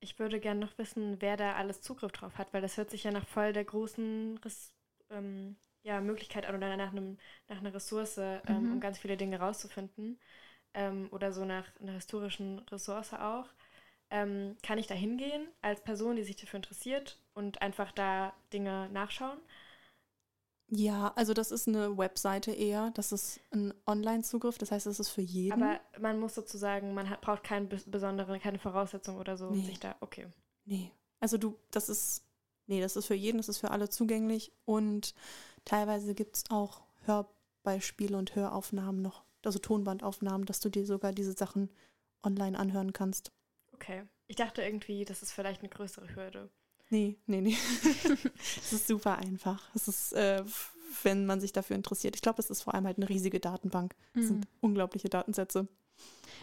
[0.00, 3.04] Ich würde gerne noch wissen, wer da alles Zugriff drauf hat, weil das hört sich
[3.04, 4.72] ja nach voll der großen Res
[5.10, 7.16] ähm, ja, Möglichkeit an oder nach, einem,
[7.48, 8.72] nach einer Ressource, ähm, mhm.
[8.72, 10.18] um ganz viele Dinge rauszufinden.
[10.74, 13.46] Ähm, oder so nach einer historischen Ressource auch.
[14.10, 18.88] Ähm, kann ich da hingehen als Person, die sich dafür interessiert und einfach da Dinge
[18.92, 19.38] nachschauen?
[20.68, 25.10] Ja, also das ist eine Webseite eher, das ist ein Online-Zugriff, das heißt, es ist
[25.10, 25.62] für jeden.
[25.62, 29.64] Aber man muss sozusagen, man hat, braucht keine besondere, keine Voraussetzung oder so, nee.
[29.64, 30.26] sich da, okay.
[30.64, 30.90] Nee,
[31.20, 32.24] also du, das ist,
[32.66, 35.14] nee, das ist für jeden, das ist für alle zugänglich und
[35.64, 41.32] teilweise gibt es auch Hörbeispiele und Höraufnahmen noch, also Tonbandaufnahmen, dass du dir sogar diese
[41.34, 41.70] Sachen
[42.24, 43.30] online anhören kannst.
[43.72, 46.50] Okay, ich dachte irgendwie, das ist vielleicht eine größere Hürde.
[46.90, 47.56] Nee, nee, nee.
[48.62, 49.62] es ist super einfach.
[49.74, 50.44] Es ist, äh,
[51.02, 52.14] wenn man sich dafür interessiert.
[52.14, 53.94] Ich glaube, es ist vor allem halt eine riesige Datenbank.
[54.14, 54.26] Es mhm.
[54.26, 55.68] sind unglaubliche Datensätze.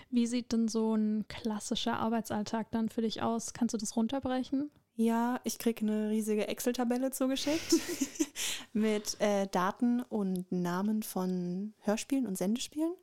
[0.10, 3.54] Wie sieht denn so ein klassischer Arbeitsalltag dann für dich aus?
[3.54, 4.70] Kannst du das runterbrechen?
[4.96, 7.76] Ja, ich kriege eine riesige Excel-Tabelle zugeschickt
[8.74, 12.94] mit äh, Daten und Namen von Hörspielen und Sendespielen.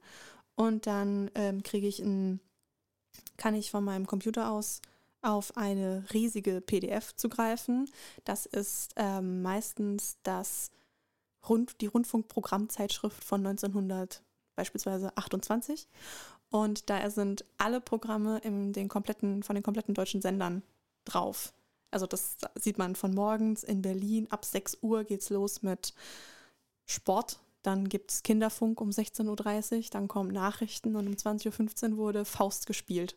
[0.55, 2.39] Und dann ähm, kriege ich ein,
[3.37, 4.83] kann ich von meinem Computer aus
[5.23, 7.91] auf eine riesige PDF zugreifen.
[8.25, 10.71] Das ist ähm, meistens das
[11.49, 14.23] Rund, die Rundfunkprogrammzeitschrift von 1900
[14.57, 15.89] beispielsweise 28.
[16.51, 20.63] Und da sind alle Programme in den kompletten, von den kompletten deutschen Sendern
[21.05, 21.53] drauf.
[21.91, 24.27] Also das sieht man von morgens in Berlin.
[24.31, 25.95] Ab 6 Uhr geht es los mit
[26.87, 27.41] Sport.
[27.63, 32.25] Dann gibt es Kinderfunk um 16.30 Uhr, dann kommen Nachrichten und um 20.15 Uhr wurde
[32.25, 33.17] Faust gespielt.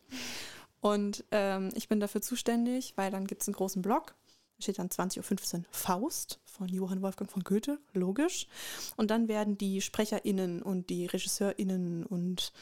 [0.84, 4.14] Und ähm, ich bin dafür zuständig, weil dann gibt es einen großen Blog.
[4.58, 8.46] Da steht dann 20.15 Uhr Faust von Johann Wolfgang von Goethe, logisch.
[8.98, 12.52] Und dann werden die SprecherInnen und die RegisseurInnen und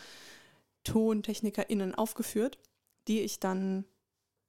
[0.84, 2.60] TontechnikerInnen aufgeführt,
[3.08, 3.86] die ich dann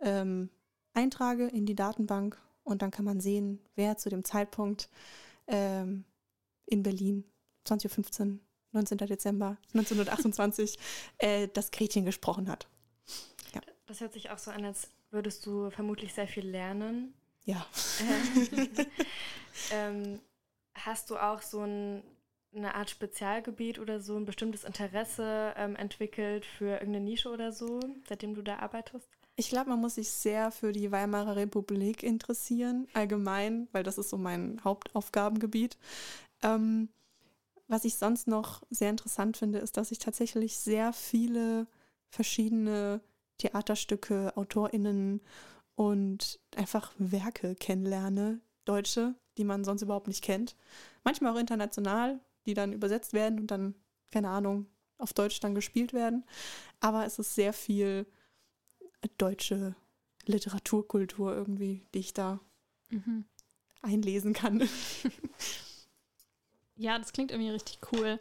[0.02, 0.52] ähm,
[0.94, 4.88] eintrage in die Datenbank und dann kann man sehen, wer zu dem Zeitpunkt
[5.48, 6.06] ähm,
[6.68, 7.24] in Berlin
[7.66, 8.40] 20.15 Uhr,
[8.74, 9.00] 19.
[9.00, 10.78] Dezember 1928,
[11.18, 12.68] äh, das Gretchen gesprochen hat.
[13.94, 17.14] Das hört sich auch so an, als würdest du vermutlich sehr viel lernen.
[17.46, 17.64] Ja.
[19.72, 20.20] ähm,
[20.74, 22.02] hast du auch so ein,
[22.56, 27.82] eine Art Spezialgebiet oder so, ein bestimmtes Interesse ähm, entwickelt für irgendeine Nische oder so,
[28.10, 29.08] seitdem du da arbeitest?
[29.36, 34.10] Ich glaube, man muss sich sehr für die Weimarer Republik interessieren, allgemein, weil das ist
[34.10, 35.78] so mein Hauptaufgabengebiet.
[36.42, 36.90] Ähm,
[37.68, 41.68] was ich sonst noch sehr interessant finde, ist, dass ich tatsächlich sehr viele
[42.10, 43.00] verschiedene
[43.38, 45.22] Theaterstücke, AutorInnen
[45.76, 50.56] und einfach Werke kennenlerne, deutsche, die man sonst überhaupt nicht kennt.
[51.04, 53.76] Manchmal auch international, die dann übersetzt werden und dann,
[54.12, 54.68] keine Ahnung,
[54.98, 56.24] auf Deutsch dann gespielt werden.
[56.80, 58.06] Aber es ist sehr viel
[59.18, 59.76] deutsche
[60.26, 62.40] Literaturkultur irgendwie, die ich da
[62.90, 63.26] mhm.
[63.82, 64.68] einlesen kann.
[66.76, 68.20] ja, das klingt irgendwie richtig cool.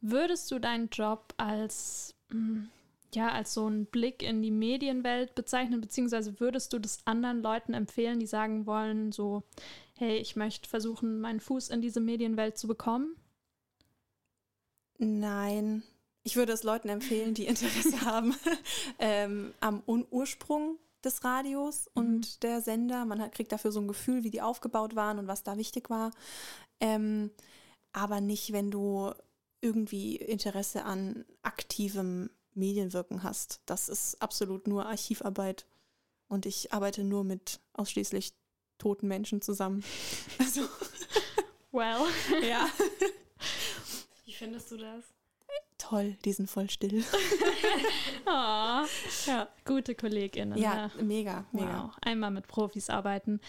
[0.00, 2.68] Würdest du deinen Job als hm,
[3.14, 7.74] ja, als so einen Blick in die Medienwelt bezeichnen, beziehungsweise würdest du das anderen Leuten
[7.74, 9.42] empfehlen, die sagen wollen, so,
[9.96, 13.16] hey, ich möchte versuchen, meinen Fuß in diese Medienwelt zu bekommen?
[14.98, 15.82] Nein.
[16.24, 18.34] Ich würde es Leuten empfehlen, die Interesse haben
[18.98, 22.40] ähm, am Ursprung des Radios und mhm.
[22.42, 23.04] der Sender.
[23.04, 25.90] Man hat, kriegt dafür so ein Gefühl, wie die aufgebaut waren und was da wichtig
[25.90, 26.12] war.
[26.80, 27.30] Ähm,
[27.92, 29.12] aber nicht, wenn du
[29.60, 33.60] irgendwie Interesse an aktivem Medienwirken hast.
[33.66, 35.66] Das ist absolut nur Archivarbeit
[36.28, 38.32] und ich arbeite nur mit ausschließlich
[38.78, 39.84] toten Menschen zusammen.
[40.38, 40.62] Also,
[41.72, 42.02] Well.
[42.48, 42.68] ja.
[44.26, 45.04] Wie findest du das?
[45.78, 47.04] Toll, die sind voll still.
[48.24, 48.84] Oh,
[49.26, 50.56] Ja, gute KollegInnen.
[50.56, 51.84] ja mega, mega.
[51.84, 51.90] Wow.
[52.00, 53.40] Einmal mit Profis arbeiten.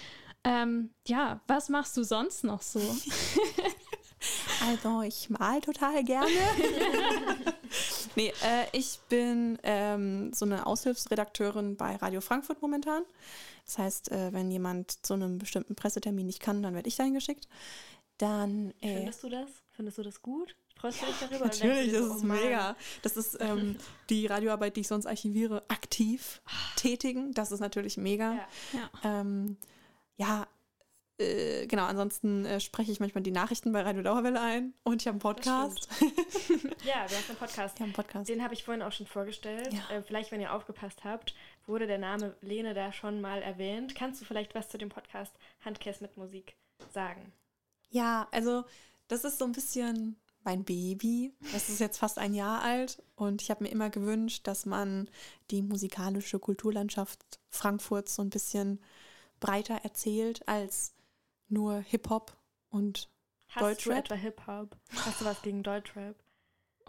[0.43, 2.79] Ähm, ja, was machst du sonst noch so?
[4.65, 6.27] Also, ich mal total gerne.
[8.15, 13.03] Nee, äh, ich bin ähm, so eine Aushilfsredakteurin bei Radio Frankfurt momentan.
[13.65, 17.13] Das heißt, äh, wenn jemand zu einem bestimmten Pressetermin nicht kann, dann werde ich dahin
[17.13, 17.47] geschickt.
[18.17, 18.73] Dann.
[18.81, 19.49] Äh, Findest du das?
[19.71, 20.55] Findest du das gut?
[20.75, 21.45] Freust du dich darüber?
[21.45, 22.75] Natürlich, das ist oh mega.
[23.01, 23.77] Das ist ähm,
[24.09, 26.41] die Radioarbeit, die ich sonst archiviere, aktiv
[26.75, 27.33] tätigen.
[27.33, 28.33] Das ist natürlich mega.
[28.33, 28.47] Ja.
[28.73, 29.21] Ja.
[29.21, 29.57] Ähm,
[30.17, 30.47] ja,
[31.23, 31.85] äh, genau.
[31.85, 35.19] Ansonsten äh, spreche ich manchmal die Nachrichten bei Radio Dauerwelle ein und ich habe einen
[35.19, 35.87] Podcast.
[36.83, 37.75] Ja, du hast einen Podcast.
[37.75, 38.29] Ich habe einen Podcast.
[38.29, 39.73] Den habe ich vorhin auch schon vorgestellt.
[39.73, 39.95] Ja.
[39.95, 41.33] Äh, vielleicht, wenn ihr aufgepasst habt,
[41.65, 43.95] wurde der Name Lene da schon mal erwähnt.
[43.95, 46.55] Kannst du vielleicht was zu dem Podcast Handkäse mit Musik
[46.91, 47.31] sagen?
[47.89, 48.65] Ja, also
[49.07, 51.33] das ist so ein bisschen mein Baby.
[51.53, 55.09] Das ist jetzt fast ein Jahr alt und ich habe mir immer gewünscht, dass man
[55.51, 58.81] die musikalische Kulturlandschaft Frankfurts so ein bisschen
[59.39, 60.93] breiter erzählt als
[61.53, 62.35] nur Hip-Hop
[62.69, 63.09] und
[63.49, 64.05] Hast Deutschrap?
[64.05, 64.77] du etwa Hip-Hop?
[65.05, 66.15] Hast du was gegen Deutschrap?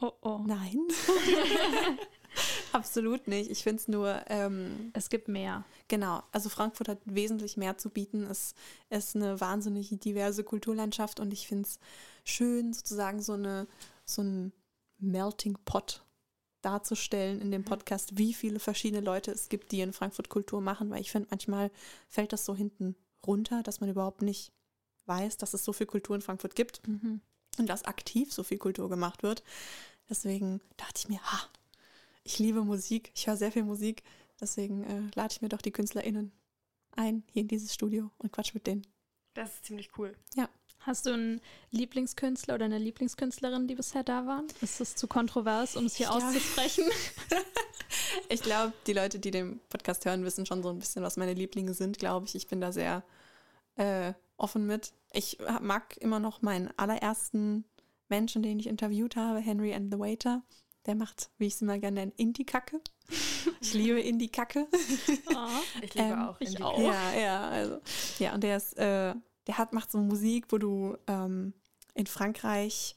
[0.01, 0.41] Oh, oh.
[0.45, 0.81] nein.
[2.73, 3.51] Absolut nicht.
[3.51, 5.65] Ich finde es nur, ähm, Es gibt mehr.
[5.87, 8.25] Genau, also Frankfurt hat wesentlich mehr zu bieten.
[8.25, 8.55] Es
[8.91, 11.79] ist eine wahnsinnig diverse Kulturlandschaft und ich finde es
[12.25, 13.69] schön, sozusagen so, eine,
[14.05, 14.53] so ein
[14.99, 16.05] Melting Pot
[16.63, 20.91] darzustellen in dem Podcast, wie viele verschiedene Leute es gibt, die in Frankfurt Kultur machen,
[20.91, 21.71] weil ich finde, manchmal
[22.09, 22.97] fällt das so hinten
[23.27, 24.53] runter, dass man überhaupt nicht
[25.07, 27.21] weiß, dass es so viel Kultur in Frankfurt gibt Mhm.
[27.59, 29.43] und dass aktiv so viel Kultur gemacht wird.
[30.09, 31.49] Deswegen dachte ich mir, ha,
[32.25, 34.03] ich liebe Musik, ich höre sehr viel Musik,
[34.41, 36.33] deswegen äh, lade ich mir doch die KünstlerInnen
[36.97, 38.87] ein hier in dieses Studio und quatsch mit denen.
[39.35, 40.17] Das ist ziemlich cool.
[40.87, 44.47] Hast du einen Lieblingskünstler oder eine Lieblingskünstlerin, die bisher da waren?
[44.61, 46.13] Ist das zu kontrovers, um es hier Ja.
[46.13, 46.85] auszusprechen?
[48.29, 51.35] Ich glaube, die Leute, die den Podcast hören, wissen schon so ein bisschen, was meine
[51.35, 52.35] Lieblinge sind, glaube ich.
[52.35, 53.05] Ich bin da sehr
[53.77, 54.93] äh, offen mit.
[55.13, 57.65] Ich mag immer noch meinen allerersten
[58.09, 60.43] Menschen, den ich interviewt habe, Henry and the Waiter.
[60.87, 62.81] Der macht, wie ich sie mal gerne nenne, Indie-Kacke.
[63.61, 64.67] Ich liebe Indie-Kacke.
[65.35, 65.49] Oh.
[65.83, 66.41] Ich liebe Ähm, auch.
[66.41, 66.79] ich auch.
[66.81, 67.81] Ja, ja, also.
[68.19, 69.15] Ja, und der ist, äh,
[69.47, 71.53] der hat, macht so Musik, wo du ähm,
[71.95, 72.97] in Frankreich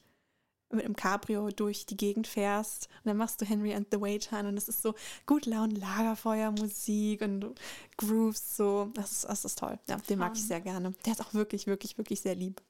[0.70, 4.40] mit einem Cabrio durch die Gegend fährst und dann machst du Henry and the Waiter
[4.40, 4.94] und es ist so
[5.24, 7.54] gut Laune, Lagerfeuermusik und
[7.96, 8.90] grooves so.
[8.94, 9.78] Das ist, das ist toll.
[9.88, 10.92] Ja, den mag ich sehr gerne.
[11.06, 12.60] Der ist auch wirklich, wirklich, wirklich sehr lieb.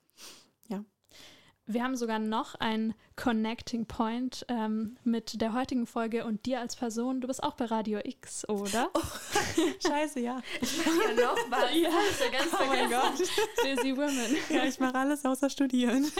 [1.70, 6.74] Wir haben sogar noch einen Connecting Point ähm, mit der heutigen Folge und dir als
[6.76, 7.20] Person.
[7.20, 8.90] Du bist auch bei Radio X, oder?
[9.86, 10.40] Scheiße, ja.
[10.62, 11.68] Ja, noch was.
[11.74, 11.90] Ja.
[12.10, 12.88] Ich ganz Oh mein.
[12.88, 13.18] Gott.
[13.62, 14.36] Busy Women.
[14.48, 16.10] Ja, ich mache alles außer studieren.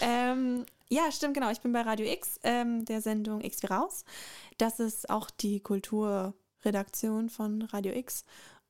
[0.00, 1.50] ähm, ja, stimmt, genau.
[1.50, 4.06] Ich bin bei Radio X, ähm, der Sendung X wie raus.
[4.56, 8.24] Das ist auch die Kulturredaktion von Radio X.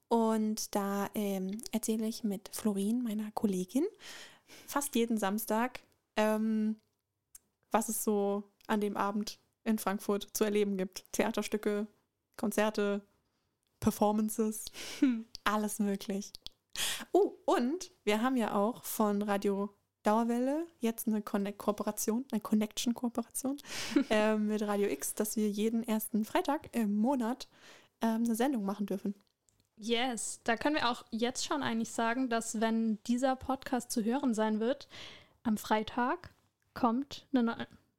[0.08, 3.84] Und da ähm, erzähle ich mit Florin, meiner Kollegin,
[4.66, 5.80] fast jeden Samstag,
[6.16, 6.76] ähm,
[7.70, 11.04] was es so an dem Abend in Frankfurt zu erleben gibt.
[11.12, 11.86] Theaterstücke,
[12.36, 13.02] Konzerte,
[13.80, 14.66] Performances,
[15.44, 16.32] alles möglich.
[17.12, 19.70] Oh, und wir haben ja auch von Radio
[20.02, 23.58] Dauerwelle jetzt eine Connect Kooperation, eine Connection-Kooperation
[24.10, 27.48] äh, mit Radio X, dass wir jeden ersten Freitag im Monat
[28.00, 29.14] ähm, eine Sendung machen dürfen.
[29.84, 34.32] Yes, da können wir auch jetzt schon eigentlich sagen, dass wenn dieser Podcast zu hören
[34.32, 34.86] sein wird,
[35.42, 36.30] am Freitag
[36.72, 37.52] kommt eine, neu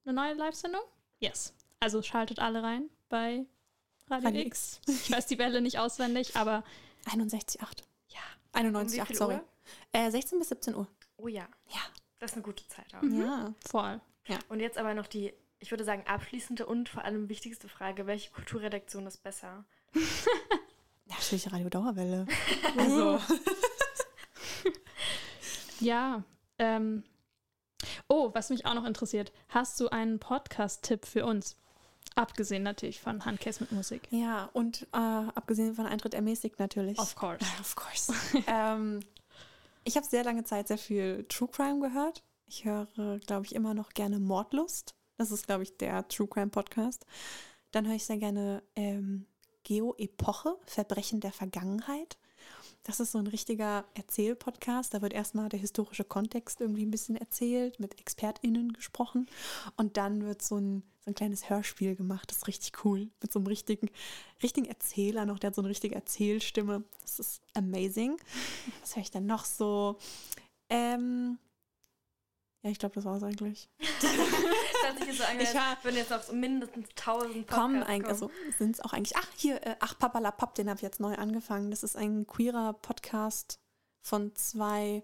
[0.05, 0.81] eine neue Live-Sendung.
[1.19, 1.53] Yes.
[1.81, 3.45] Also schaltet alle rein bei
[4.09, 4.79] Radio, Radio X.
[4.87, 6.63] Ich weiß die Welle nicht auswendig, aber
[7.07, 7.59] 61,8.
[8.07, 8.21] ja.
[8.53, 9.39] 91,8, Um sorry.
[9.91, 10.87] Äh, 16 bis 17 Uhr.
[11.17, 11.49] Oh ja.
[11.67, 11.81] Ja.
[12.19, 13.03] Das ist eine gute Zeit auch.
[13.03, 13.53] Ja.
[13.69, 13.99] Voll.
[14.47, 18.31] Und jetzt aber noch die, ich würde sagen, abschließende und vor allem wichtigste Frage: Welche
[18.31, 19.65] Kulturredaktion ist besser?
[21.07, 22.25] Natürlich Radio Dauerwelle.
[22.77, 23.19] Also,
[25.79, 26.23] Ja.
[26.57, 27.03] Ähm.
[28.07, 29.31] Oh, was mich auch noch interessiert.
[29.49, 31.57] Hast du einen Podcast-Tipp für uns?
[32.15, 34.07] Abgesehen natürlich von Handcase mit Musik.
[34.11, 36.99] ja, und äh, abgesehen von Eintritt ermäßigt natürlich.
[36.99, 37.43] Of course.
[37.59, 38.13] Of course.
[38.47, 38.99] ähm,
[39.83, 42.23] ich habe sehr lange Zeit sehr viel True Crime gehört.
[42.45, 42.87] Ich höre,
[43.25, 44.95] glaube ich, immer noch gerne Mordlust.
[45.17, 47.05] Das ist, glaube ich, der True Crime Podcast.
[47.71, 49.25] Dann höre ich sehr gerne ähm,
[49.63, 52.17] Geo-Epoche, Verbrechen der Vergangenheit.
[52.83, 54.93] Das ist so ein richtiger Erzählpodcast.
[54.93, 59.27] Da wird erstmal der historische Kontext irgendwie ein bisschen erzählt, mit ExpertInnen gesprochen.
[59.77, 62.29] Und dann wird so ein so ein kleines Hörspiel gemacht.
[62.29, 63.09] Das ist richtig cool.
[63.21, 63.89] Mit so einem richtigen,
[64.41, 65.37] richtigen Erzähler noch.
[65.37, 66.83] Der hat so eine richtige Erzählstimme.
[67.01, 68.17] Das ist amazing.
[68.81, 69.97] Was höre ich denn noch so?
[70.69, 71.37] Ähm,
[72.63, 73.69] ja, ich glaube, das war es eigentlich.
[74.01, 77.83] das hat sich so angehört, ich wenn jetzt auf so mindestens 1000 Podcasts kommen.
[77.83, 79.17] Ein, also sind es auch eigentlich.
[79.17, 81.71] Ach, hier, äh, ach, Papalapap, den habe ich jetzt neu angefangen.
[81.71, 83.59] Das ist ein queerer Podcast
[84.01, 85.03] von zwei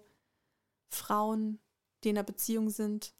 [0.88, 1.60] Frauen,
[2.02, 3.12] die in einer Beziehung sind.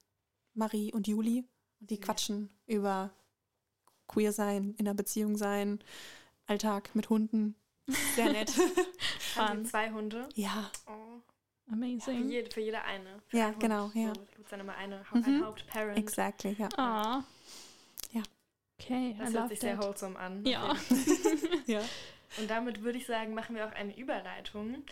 [0.54, 1.44] Marie und Juli.
[1.80, 3.14] Und die quatschen über
[4.08, 5.80] queer sein, in einer Beziehung sein,
[6.46, 7.56] Alltag mit Hunden.
[8.14, 8.52] Sehr nett.
[9.36, 10.28] Haben zwei Hunde?
[10.34, 10.70] Ja.
[10.86, 11.22] Oh.
[11.72, 11.98] Amazing.
[11.98, 13.22] Ja, für, jede, für jede eine.
[13.28, 14.14] Für ja, genau, ja.
[14.14, 15.24] So, gibt dann immer eine, mhm.
[15.24, 15.98] ein Hauptparent.
[15.98, 16.68] Exactly, ja.
[16.76, 17.22] Ah.
[18.12, 18.22] Ja.
[18.80, 20.44] Okay, das hört sich sehr wholesome an.
[20.44, 20.74] Ja.
[21.66, 21.80] ja.
[22.38, 24.84] Und damit würde ich sagen, machen wir auch eine Überleitung.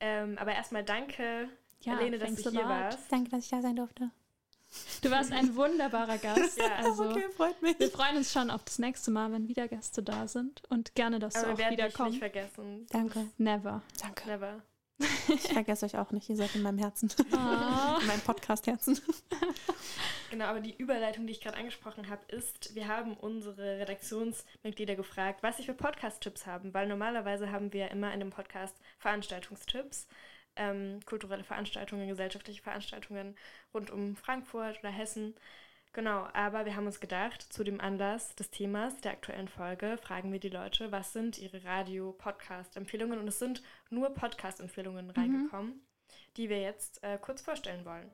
[0.00, 1.48] Ähm, aber erstmal danke,
[1.82, 3.10] ja, Helene, dass du hier warst.
[3.10, 4.10] Danke, dass ich da sein durfte.
[5.02, 6.58] Du warst ein wunderbarer Gast.
[6.58, 7.78] ja, also, okay, freut mich.
[7.78, 10.62] Wir freuen uns schon auf das nächste Mal, wenn wieder Gäste da sind.
[10.68, 12.86] Und gerne, dass Aber du auch wir wieder dich nicht vergessen.
[12.90, 13.28] Danke.
[13.38, 13.82] Never.
[14.00, 14.28] Danke.
[14.28, 14.62] Never.
[14.98, 16.28] Ich vergesse euch auch nicht.
[16.28, 17.10] Ihr seid in meinem Herzen.
[17.18, 17.24] Oh.
[18.00, 19.00] in meinem Podcast-Herzen.
[20.30, 25.44] Genau, aber die Überleitung, die ich gerade angesprochen habe, ist, wir haben unsere Redaktionsmitglieder gefragt,
[25.44, 30.08] was sie für Podcast-Tipps haben, weil normalerweise haben wir immer in dem Podcast Veranstaltungstipps
[30.56, 33.36] ähm, kulturelle Veranstaltungen, gesellschaftliche Veranstaltungen
[33.72, 35.34] rund um Frankfurt oder Hessen.
[35.94, 40.32] Genau, aber wir haben uns gedacht, zu dem Anlass des Themas der aktuellen Folge fragen
[40.32, 43.20] wir die Leute, was sind ihre Radio-Podcast-Empfehlungen?
[43.20, 45.86] Und es sind nur Podcast-Empfehlungen reingekommen,
[46.36, 48.10] die wir jetzt äh, kurz vorstellen wollen.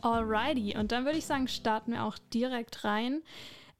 [0.00, 3.22] Alrighty, und dann würde ich sagen, starten wir auch direkt rein.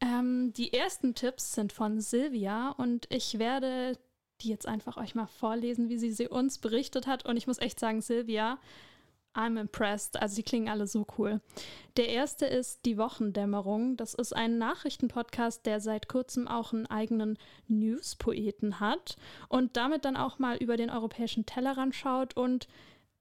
[0.02, 3.96] Ähm, die ersten Tipps sind von Silvia und ich werde
[4.42, 7.24] die jetzt einfach euch mal vorlesen, wie sie sie uns berichtet hat.
[7.24, 8.58] Und ich muss echt sagen, Silvia,
[9.34, 10.20] I'm impressed.
[10.20, 11.40] Also sie klingen alle so cool.
[11.96, 13.96] Der erste ist Die Wochendämmerung.
[13.96, 17.38] Das ist ein Nachrichtenpodcast, der seit kurzem auch einen eigenen
[17.68, 19.16] News-Poeten hat
[19.48, 22.68] und damit dann auch mal über den europäischen Tellerrand schaut und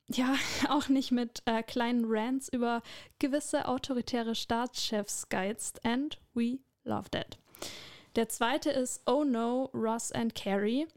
[0.10, 0.36] ja,
[0.70, 2.82] auch nicht mit äh, kleinen Rants über
[3.20, 5.86] gewisse autoritäre Staatschefs geizt.
[5.86, 7.38] And we love that.
[8.18, 10.88] Der zweite ist Oh No, Ross and Carrie.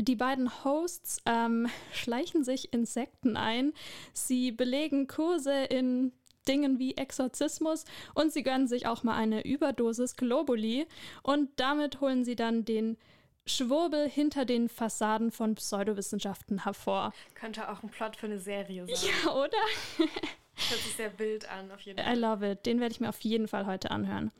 [0.00, 3.72] Die beiden Hosts ähm, schleichen sich Insekten ein.
[4.12, 6.12] Sie belegen Kurse in
[6.46, 7.84] Dingen wie Exorzismus
[8.14, 10.86] und sie gönnen sich auch mal eine Überdosis Globuli
[11.22, 12.96] und damit holen sie dann den
[13.44, 17.12] Schwurbel hinter den Fassaden von Pseudowissenschaften hervor.
[17.34, 19.10] Könnte auch ein Plot für eine Serie sein.
[19.24, 19.58] Ja, oder?
[19.98, 22.16] Hört sich sehr wild an, auf jeden Fall.
[22.16, 22.66] I love it.
[22.66, 24.32] Den werde ich mir auf jeden Fall heute anhören.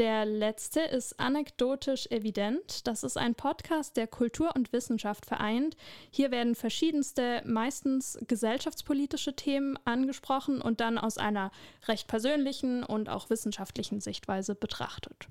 [0.00, 2.86] Der letzte ist anekdotisch evident.
[2.86, 5.76] Das ist ein Podcast, der Kultur und Wissenschaft vereint.
[6.10, 11.50] Hier werden verschiedenste, meistens gesellschaftspolitische Themen angesprochen und dann aus einer
[11.86, 15.28] recht persönlichen und auch wissenschaftlichen Sichtweise betrachtet.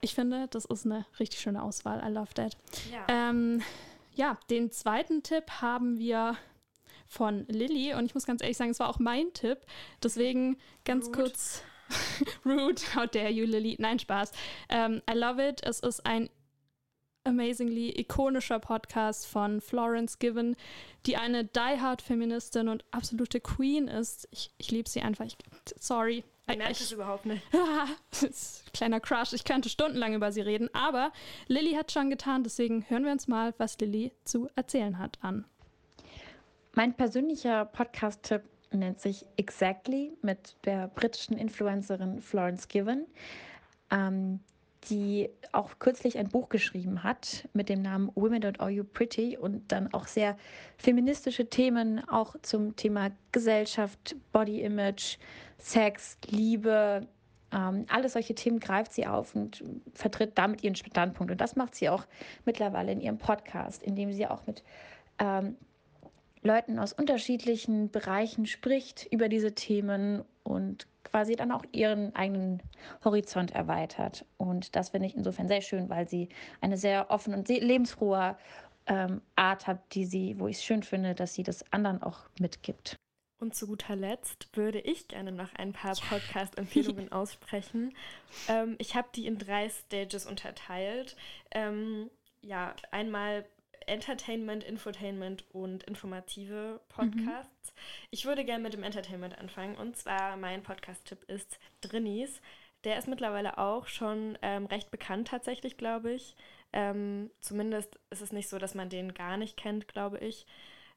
[0.00, 2.02] Ich finde, das ist eine richtig schöne Auswahl.
[2.04, 2.56] I love that.
[2.90, 3.62] Ja, Ähm,
[4.16, 6.36] ja, den zweiten Tipp haben wir
[7.06, 9.58] von Lilly und ich muss ganz ehrlich sagen, es war auch mein Tipp.
[10.02, 11.18] Deswegen ganz Rude.
[11.22, 11.62] kurz.
[12.44, 13.76] Rude, how dare you, Lilly?
[13.78, 14.32] Nein, Spaß.
[14.68, 15.60] Ähm, I love it.
[15.64, 16.28] Es ist ein
[17.24, 20.56] amazingly ikonischer Podcast von Florence Given,
[21.06, 24.28] die eine die-hard-Feministin und absolute Queen ist.
[24.30, 25.26] Ich, ich liebe sie einfach.
[25.26, 25.36] Ich,
[25.78, 26.24] sorry.
[26.48, 27.42] ich merke ich, es überhaupt nicht.
[28.72, 29.32] kleiner Crush.
[29.32, 31.12] Ich könnte stundenlang über sie reden, aber
[31.46, 35.44] Lilly hat schon getan, deswegen hören wir uns mal, was Lilly zu erzählen hat, an.
[36.72, 43.06] Mein persönlicher Podcast-Tipp nennt sich Exactly mit der britischen Influencerin Florence Given,
[43.90, 44.40] ähm,
[44.88, 49.36] die auch kürzlich ein Buch geschrieben hat mit dem Namen Women Don't Are You Pretty
[49.36, 50.36] und dann auch sehr
[50.78, 55.18] feministische Themen auch zum Thema Gesellschaft, Body Image,
[55.58, 57.06] Sex, Liebe,
[57.52, 61.30] ähm, alle solche Themen greift sie auf und vertritt damit ihren Standpunkt.
[61.32, 62.06] Und das macht sie auch
[62.44, 64.62] mittlerweile in ihrem Podcast, indem sie auch mit
[65.18, 65.56] ähm,
[66.42, 72.62] Leuten aus unterschiedlichen Bereichen spricht über diese Themen und quasi dann auch ihren eigenen
[73.04, 74.24] Horizont erweitert.
[74.38, 76.28] Und das finde ich insofern sehr schön, weil sie
[76.60, 78.36] eine sehr offene und lebensfrohe
[78.86, 82.20] ähm, Art hat, die sie, wo ich es schön finde, dass sie das anderen auch
[82.38, 82.96] mitgibt.
[83.38, 87.94] Und zu guter Letzt würde ich gerne noch ein paar Podcast-Empfehlungen aussprechen.
[88.48, 91.16] Ähm, ich habe die in drei Stages unterteilt.
[91.50, 92.10] Ähm,
[92.42, 93.46] ja, einmal
[93.86, 97.74] Entertainment, Infotainment und informative Podcasts.
[98.10, 99.76] Ich würde gerne mit dem Entertainment anfangen.
[99.76, 102.40] Und zwar mein Podcast-Tipp ist Drinnies.
[102.84, 106.34] Der ist mittlerweile auch schon ähm, recht bekannt tatsächlich, glaube ich.
[106.72, 110.46] Ähm, zumindest ist es nicht so, dass man den gar nicht kennt, glaube ich.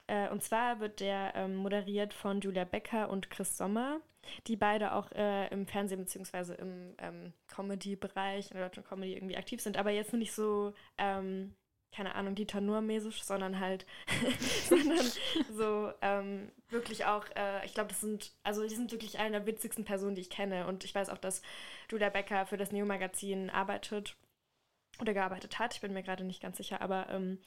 [0.06, 4.00] Äh, und zwar wird der ähm, moderiert von Julia Becker und Chris Sommer,
[4.46, 6.54] die beide auch äh, im Fernsehen bzw.
[6.54, 11.54] im ähm, Comedy-Bereich, in der deutschen Comedy irgendwie aktiv sind, aber jetzt nicht so, ähm,
[11.94, 13.86] keine Ahnung, Dieter Nur-mäßig, sondern halt,
[14.68, 15.06] sondern
[15.52, 19.46] so ähm, wirklich auch, äh, ich glaube, das sind, also die sind wirklich eine der
[19.46, 20.66] witzigsten Personen, die ich kenne.
[20.66, 21.42] Und ich weiß auch, dass
[21.90, 24.16] Julia Becker für das Neo-Magazin arbeitet
[25.00, 25.74] oder gearbeitet hat.
[25.74, 27.38] Ich bin mir gerade nicht ganz sicher, aber ähm,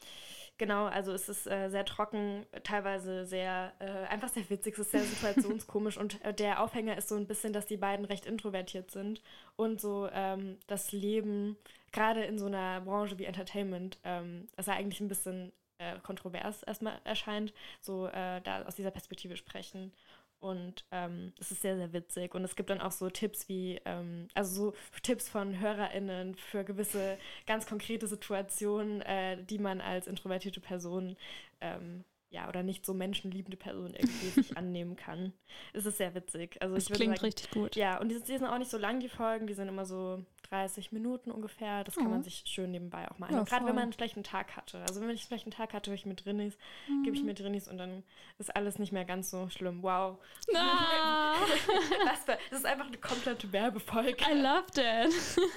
[0.58, 4.92] genau, also es ist äh, sehr trocken, teilweise sehr, äh, einfach sehr witzig, es ist
[4.92, 8.92] sehr situationskomisch und äh, der Aufhänger ist so ein bisschen, dass die beiden recht introvertiert
[8.92, 9.22] sind
[9.56, 11.58] und so ähm, das Leben,
[11.98, 16.62] gerade in so einer Branche wie Entertainment, ähm, das ja eigentlich ein bisschen äh, kontrovers
[16.64, 19.92] erstmal erscheint, so äh, da aus dieser Perspektive sprechen.
[20.40, 22.36] Und ähm, es ist sehr, sehr witzig.
[22.36, 26.64] Und es gibt dann auch so Tipps wie, ähm, also so Tipps von HörerInnen für
[26.64, 27.18] gewisse
[27.48, 31.18] ganz konkrete Situationen, äh, die man als introvertierte Person
[31.62, 35.34] ähm, ja, oder nicht so menschenliebende Person irgendwie sich annehmen kann.
[35.74, 36.62] Es ist sehr witzig.
[36.62, 37.76] Also das ich klingt sagen, richtig gut.
[37.76, 40.24] Ja, und die, die, sind auch nicht so lang, die Folgen, die sind immer so
[40.50, 41.84] 30 Minuten ungefähr.
[41.84, 42.12] Das kann Mhm.
[42.12, 43.44] man sich schön nebenbei auch mal Ja.
[43.44, 44.80] Gerade wenn man einen schlechten Tag hatte.
[44.82, 46.58] Also wenn ich einen schlechten Tag hatte, höre ich mit Drinnies,
[47.04, 47.28] gebe ich Mhm.
[47.28, 48.04] mir Drinnies und dann
[48.38, 49.84] ist alles nicht mehr ganz so schlimm.
[49.84, 50.18] Wow.
[50.56, 51.36] Ah.
[52.50, 54.24] Das ist einfach eine komplette Werbefolge.
[54.30, 55.14] I loved it.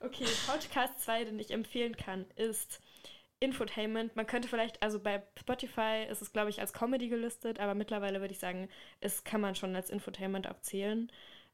[0.00, 2.80] Okay, Podcast 2, den ich empfehlen kann, ist
[3.40, 4.14] Infotainment.
[4.14, 8.20] Man könnte vielleicht, also bei Spotify ist es, glaube ich, als Comedy gelistet, aber mittlerweile
[8.20, 8.68] würde ich sagen,
[9.00, 11.10] es kann man schon als Infotainment auch zählen.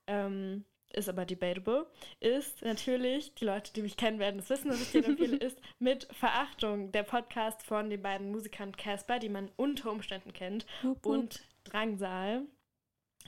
[0.09, 1.87] Ähm, ist aber debatable.
[2.21, 5.61] Ist natürlich, die Leute, die mich kennen, werden es wissen, dass ich den empfehle, ist
[5.79, 11.05] mit Verachtung der Podcast von den beiden Musikern Casper, die man unter Umständen kennt, wup.
[11.07, 12.43] und Drangsal,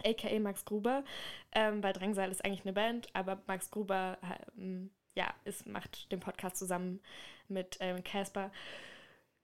[0.04, 1.04] aka Max Gruber,
[1.52, 4.18] ähm, weil Drangsal ist eigentlich eine Band, aber Max Gruber
[4.56, 7.00] ähm, ja, ist, macht den Podcast zusammen
[7.48, 8.50] mit ähm, Casper.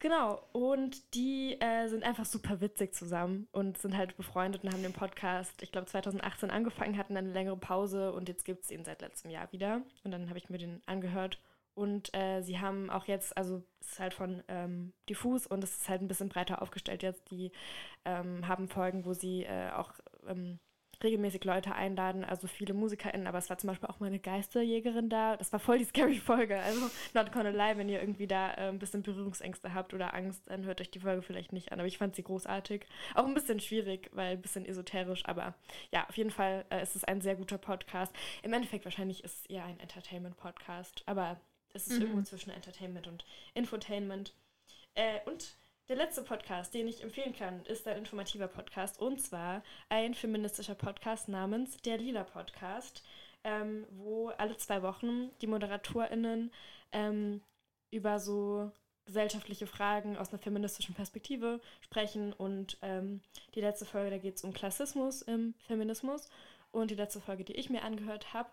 [0.00, 4.82] Genau, und die äh, sind einfach super witzig zusammen und sind halt befreundet und haben
[4.82, 8.82] den Podcast, ich glaube 2018 angefangen, hatten eine längere Pause und jetzt gibt es ihn
[8.82, 9.82] seit letztem Jahr wieder.
[10.02, 11.38] Und dann habe ich mir den angehört.
[11.74, 15.76] Und äh, sie haben auch jetzt, also es ist halt von ähm, Diffus und es
[15.76, 17.30] ist halt ein bisschen breiter aufgestellt jetzt.
[17.30, 17.52] Die
[18.06, 19.92] ähm, haben Folgen, wo sie äh, auch
[20.26, 20.58] ähm,
[21.02, 25.08] regelmäßig Leute einladen, also viele MusikerInnen, aber es war zum Beispiel auch mal eine Geisterjägerin
[25.08, 25.36] da.
[25.36, 26.58] Das war voll die scary Folge.
[26.60, 30.42] Also not gonna lie, wenn ihr irgendwie da äh, ein bisschen Berührungsängste habt oder Angst,
[30.46, 31.78] dann hört euch die Folge vielleicht nicht an.
[31.80, 32.86] Aber ich fand sie großartig.
[33.14, 35.54] Auch ein bisschen schwierig, weil ein bisschen esoterisch, aber
[35.92, 38.14] ja, auf jeden Fall äh, ist es ein sehr guter Podcast.
[38.42, 41.40] Im Endeffekt wahrscheinlich ist es eher ein Entertainment-Podcast, aber
[41.72, 42.02] es ist Mhm.
[42.02, 43.24] irgendwo zwischen Entertainment und
[43.54, 44.34] Infotainment.
[44.94, 45.56] Äh, und
[45.90, 50.76] der letzte Podcast, den ich empfehlen kann, ist ein informativer Podcast und zwar ein feministischer
[50.76, 53.02] Podcast namens Der Lila Podcast,
[53.42, 56.52] ähm, wo alle zwei Wochen die ModeratorInnen
[56.92, 57.42] ähm,
[57.90, 58.70] über so
[59.04, 63.20] gesellschaftliche Fragen aus einer feministischen Perspektive sprechen und ähm,
[63.56, 66.28] die letzte Folge, da geht es um Klassismus im Feminismus
[66.70, 68.48] und die letzte Folge, die ich mir angehört habe,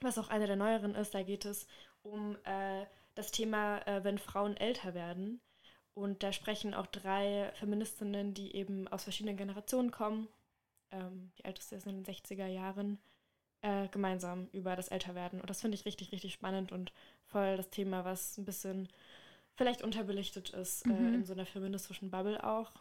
[0.00, 1.66] was auch eine der neueren ist, da geht es
[2.02, 5.42] um äh, das Thema, äh, wenn Frauen älter werden.
[5.96, 10.28] Und da sprechen auch drei Feministinnen, die eben aus verschiedenen Generationen kommen.
[10.90, 12.98] Ähm, die älteste ist in den 60er Jahren,
[13.62, 15.40] äh, gemeinsam über das Älterwerden.
[15.40, 16.92] Und das finde ich richtig, richtig spannend und
[17.24, 18.88] voll das Thema, was ein bisschen
[19.54, 21.14] vielleicht unterbelichtet ist äh, Mhm.
[21.14, 22.72] in so einer feministischen Bubble auch.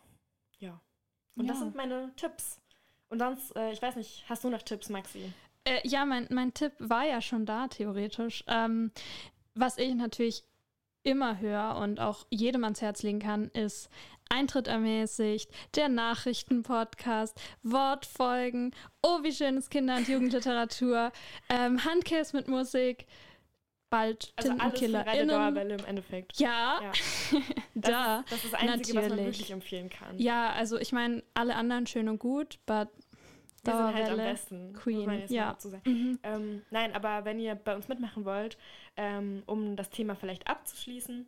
[0.59, 0.81] Ja.
[1.37, 1.63] Und das Ja.
[1.63, 2.59] sind meine Tipps.
[3.07, 5.31] Und sonst, äh, ich weiß nicht, hast du noch Tipps, Maxi?
[5.63, 8.43] Äh, ja, mein, mein Tipp war ja schon da, theoretisch.
[8.47, 8.91] Ähm,
[9.53, 10.43] was ich natürlich
[11.05, 13.89] immer höre und auch jedem ans Herz legen kann, ist
[14.29, 18.71] Eintritt ermäßigt, der Nachrichtenpodcast, Wortfolgen,
[19.03, 21.11] oh, wie schön ist Kinder- und Jugendliteratur,
[21.49, 23.05] ähm, Handkäse mit Musik,
[23.91, 25.27] bald Also alles für Radio TintenkillerInnen.
[25.29, 26.39] Dauerwelle im Endeffekt.
[26.39, 26.91] Ja, Ja.
[27.75, 28.23] da.
[28.27, 29.37] Das ist, das ist das Einzige, was man natürlich.
[29.37, 30.17] wirklich empfehlen kann.
[30.17, 32.89] Ja, also ich meine, alle anderen schön und gut, but
[33.65, 34.73] Wir sind halt am Dauerwelle, besten.
[34.73, 35.57] Queen, ja.
[35.85, 36.19] Mhm.
[36.23, 38.57] Ähm, nein, aber wenn ihr bei uns mitmachen wollt,
[38.97, 41.25] ähm, um das Thema vielleicht abzuschließen,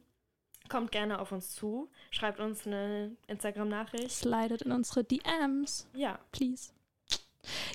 [0.70, 4.12] kommt gerne auf uns zu, schreibt uns eine Instagram-Nachricht.
[4.12, 5.88] Slidet in unsere DMs.
[5.94, 6.72] Ja, please.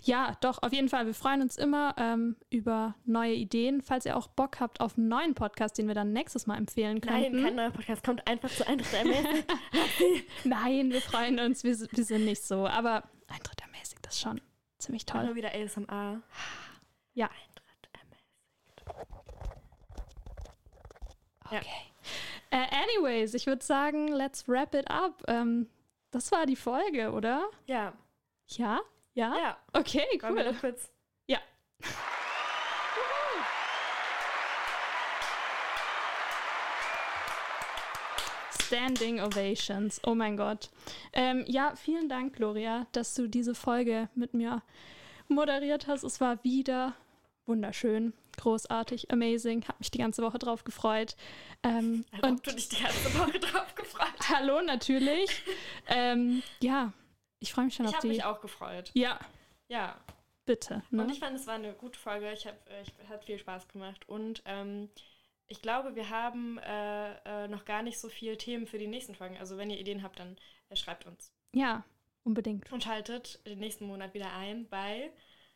[0.04, 1.06] Ja, doch, auf jeden Fall.
[1.06, 3.80] Wir freuen uns immer ähm, über neue Ideen.
[3.80, 7.00] Falls ihr auch Bock habt auf einen neuen Podcast, den wir dann nächstes Mal empfehlen
[7.04, 7.42] nein, könnten.
[7.42, 9.46] kein neuer Podcast, kommt einfach zu ermäßigt.
[10.44, 11.64] Nein, wir freuen uns.
[11.64, 12.66] Wir, wir sind nicht so.
[12.66, 14.40] Aber Eintritt ermäßigt, das ist schon
[14.82, 15.24] ziemlich Toll.
[15.24, 16.20] Nur wieder ASMR.
[17.14, 17.30] Ja.
[21.46, 21.66] Okay.
[22.50, 25.22] Äh, anyways, ich würde sagen, let's wrap it up.
[25.28, 25.68] Ähm,
[26.10, 27.48] das war die Folge, oder?
[27.66, 27.92] Ja,
[28.46, 28.80] Ja?
[29.14, 29.36] Ja?
[29.38, 29.56] ja.
[29.72, 30.56] Okay, Wollen wir cool.
[30.60, 30.90] kurz
[31.26, 31.38] Ja.
[38.72, 40.00] Standing Ovations.
[40.06, 40.70] Oh mein Gott.
[41.12, 44.62] Ähm, ja, vielen Dank, Gloria, dass du diese Folge mit mir
[45.28, 46.04] moderiert hast.
[46.04, 46.94] Es war wieder
[47.44, 49.62] wunderschön, großartig, amazing.
[49.68, 51.16] Hab mich die ganze Woche drauf gefreut.
[51.62, 54.08] Ähm, also und du dich die ganze Woche drauf gefreut.
[54.30, 55.42] Hallo, natürlich.
[55.88, 56.94] ähm, ja,
[57.40, 58.08] ich freue mich schon ich auf die.
[58.08, 58.90] Ich habe mich auch gefreut.
[58.94, 59.20] Ja.
[59.68, 60.00] Ja.
[60.46, 60.82] Bitte.
[60.90, 61.02] Ne?
[61.02, 62.32] Und ich fand, es war eine gute Folge.
[62.32, 64.08] Ich hab, äh, ich, hat viel Spaß gemacht.
[64.08, 64.88] Und ähm,
[65.47, 69.14] ich glaube, wir haben äh, äh, noch gar nicht so viele Themen für die nächsten
[69.14, 69.36] Folgen.
[69.38, 70.36] Also wenn ihr Ideen habt, dann
[70.68, 71.32] äh, schreibt uns.
[71.53, 71.84] Ja,
[72.24, 72.70] unbedingt.
[72.72, 75.11] Und schaltet den nächsten Monat wieder ein bei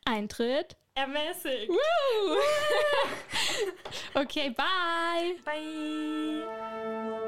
[0.05, 0.76] Eintritt.
[0.95, 1.70] Ermäßigt.
[4.14, 5.37] okay, bye.
[5.45, 7.22] Bye.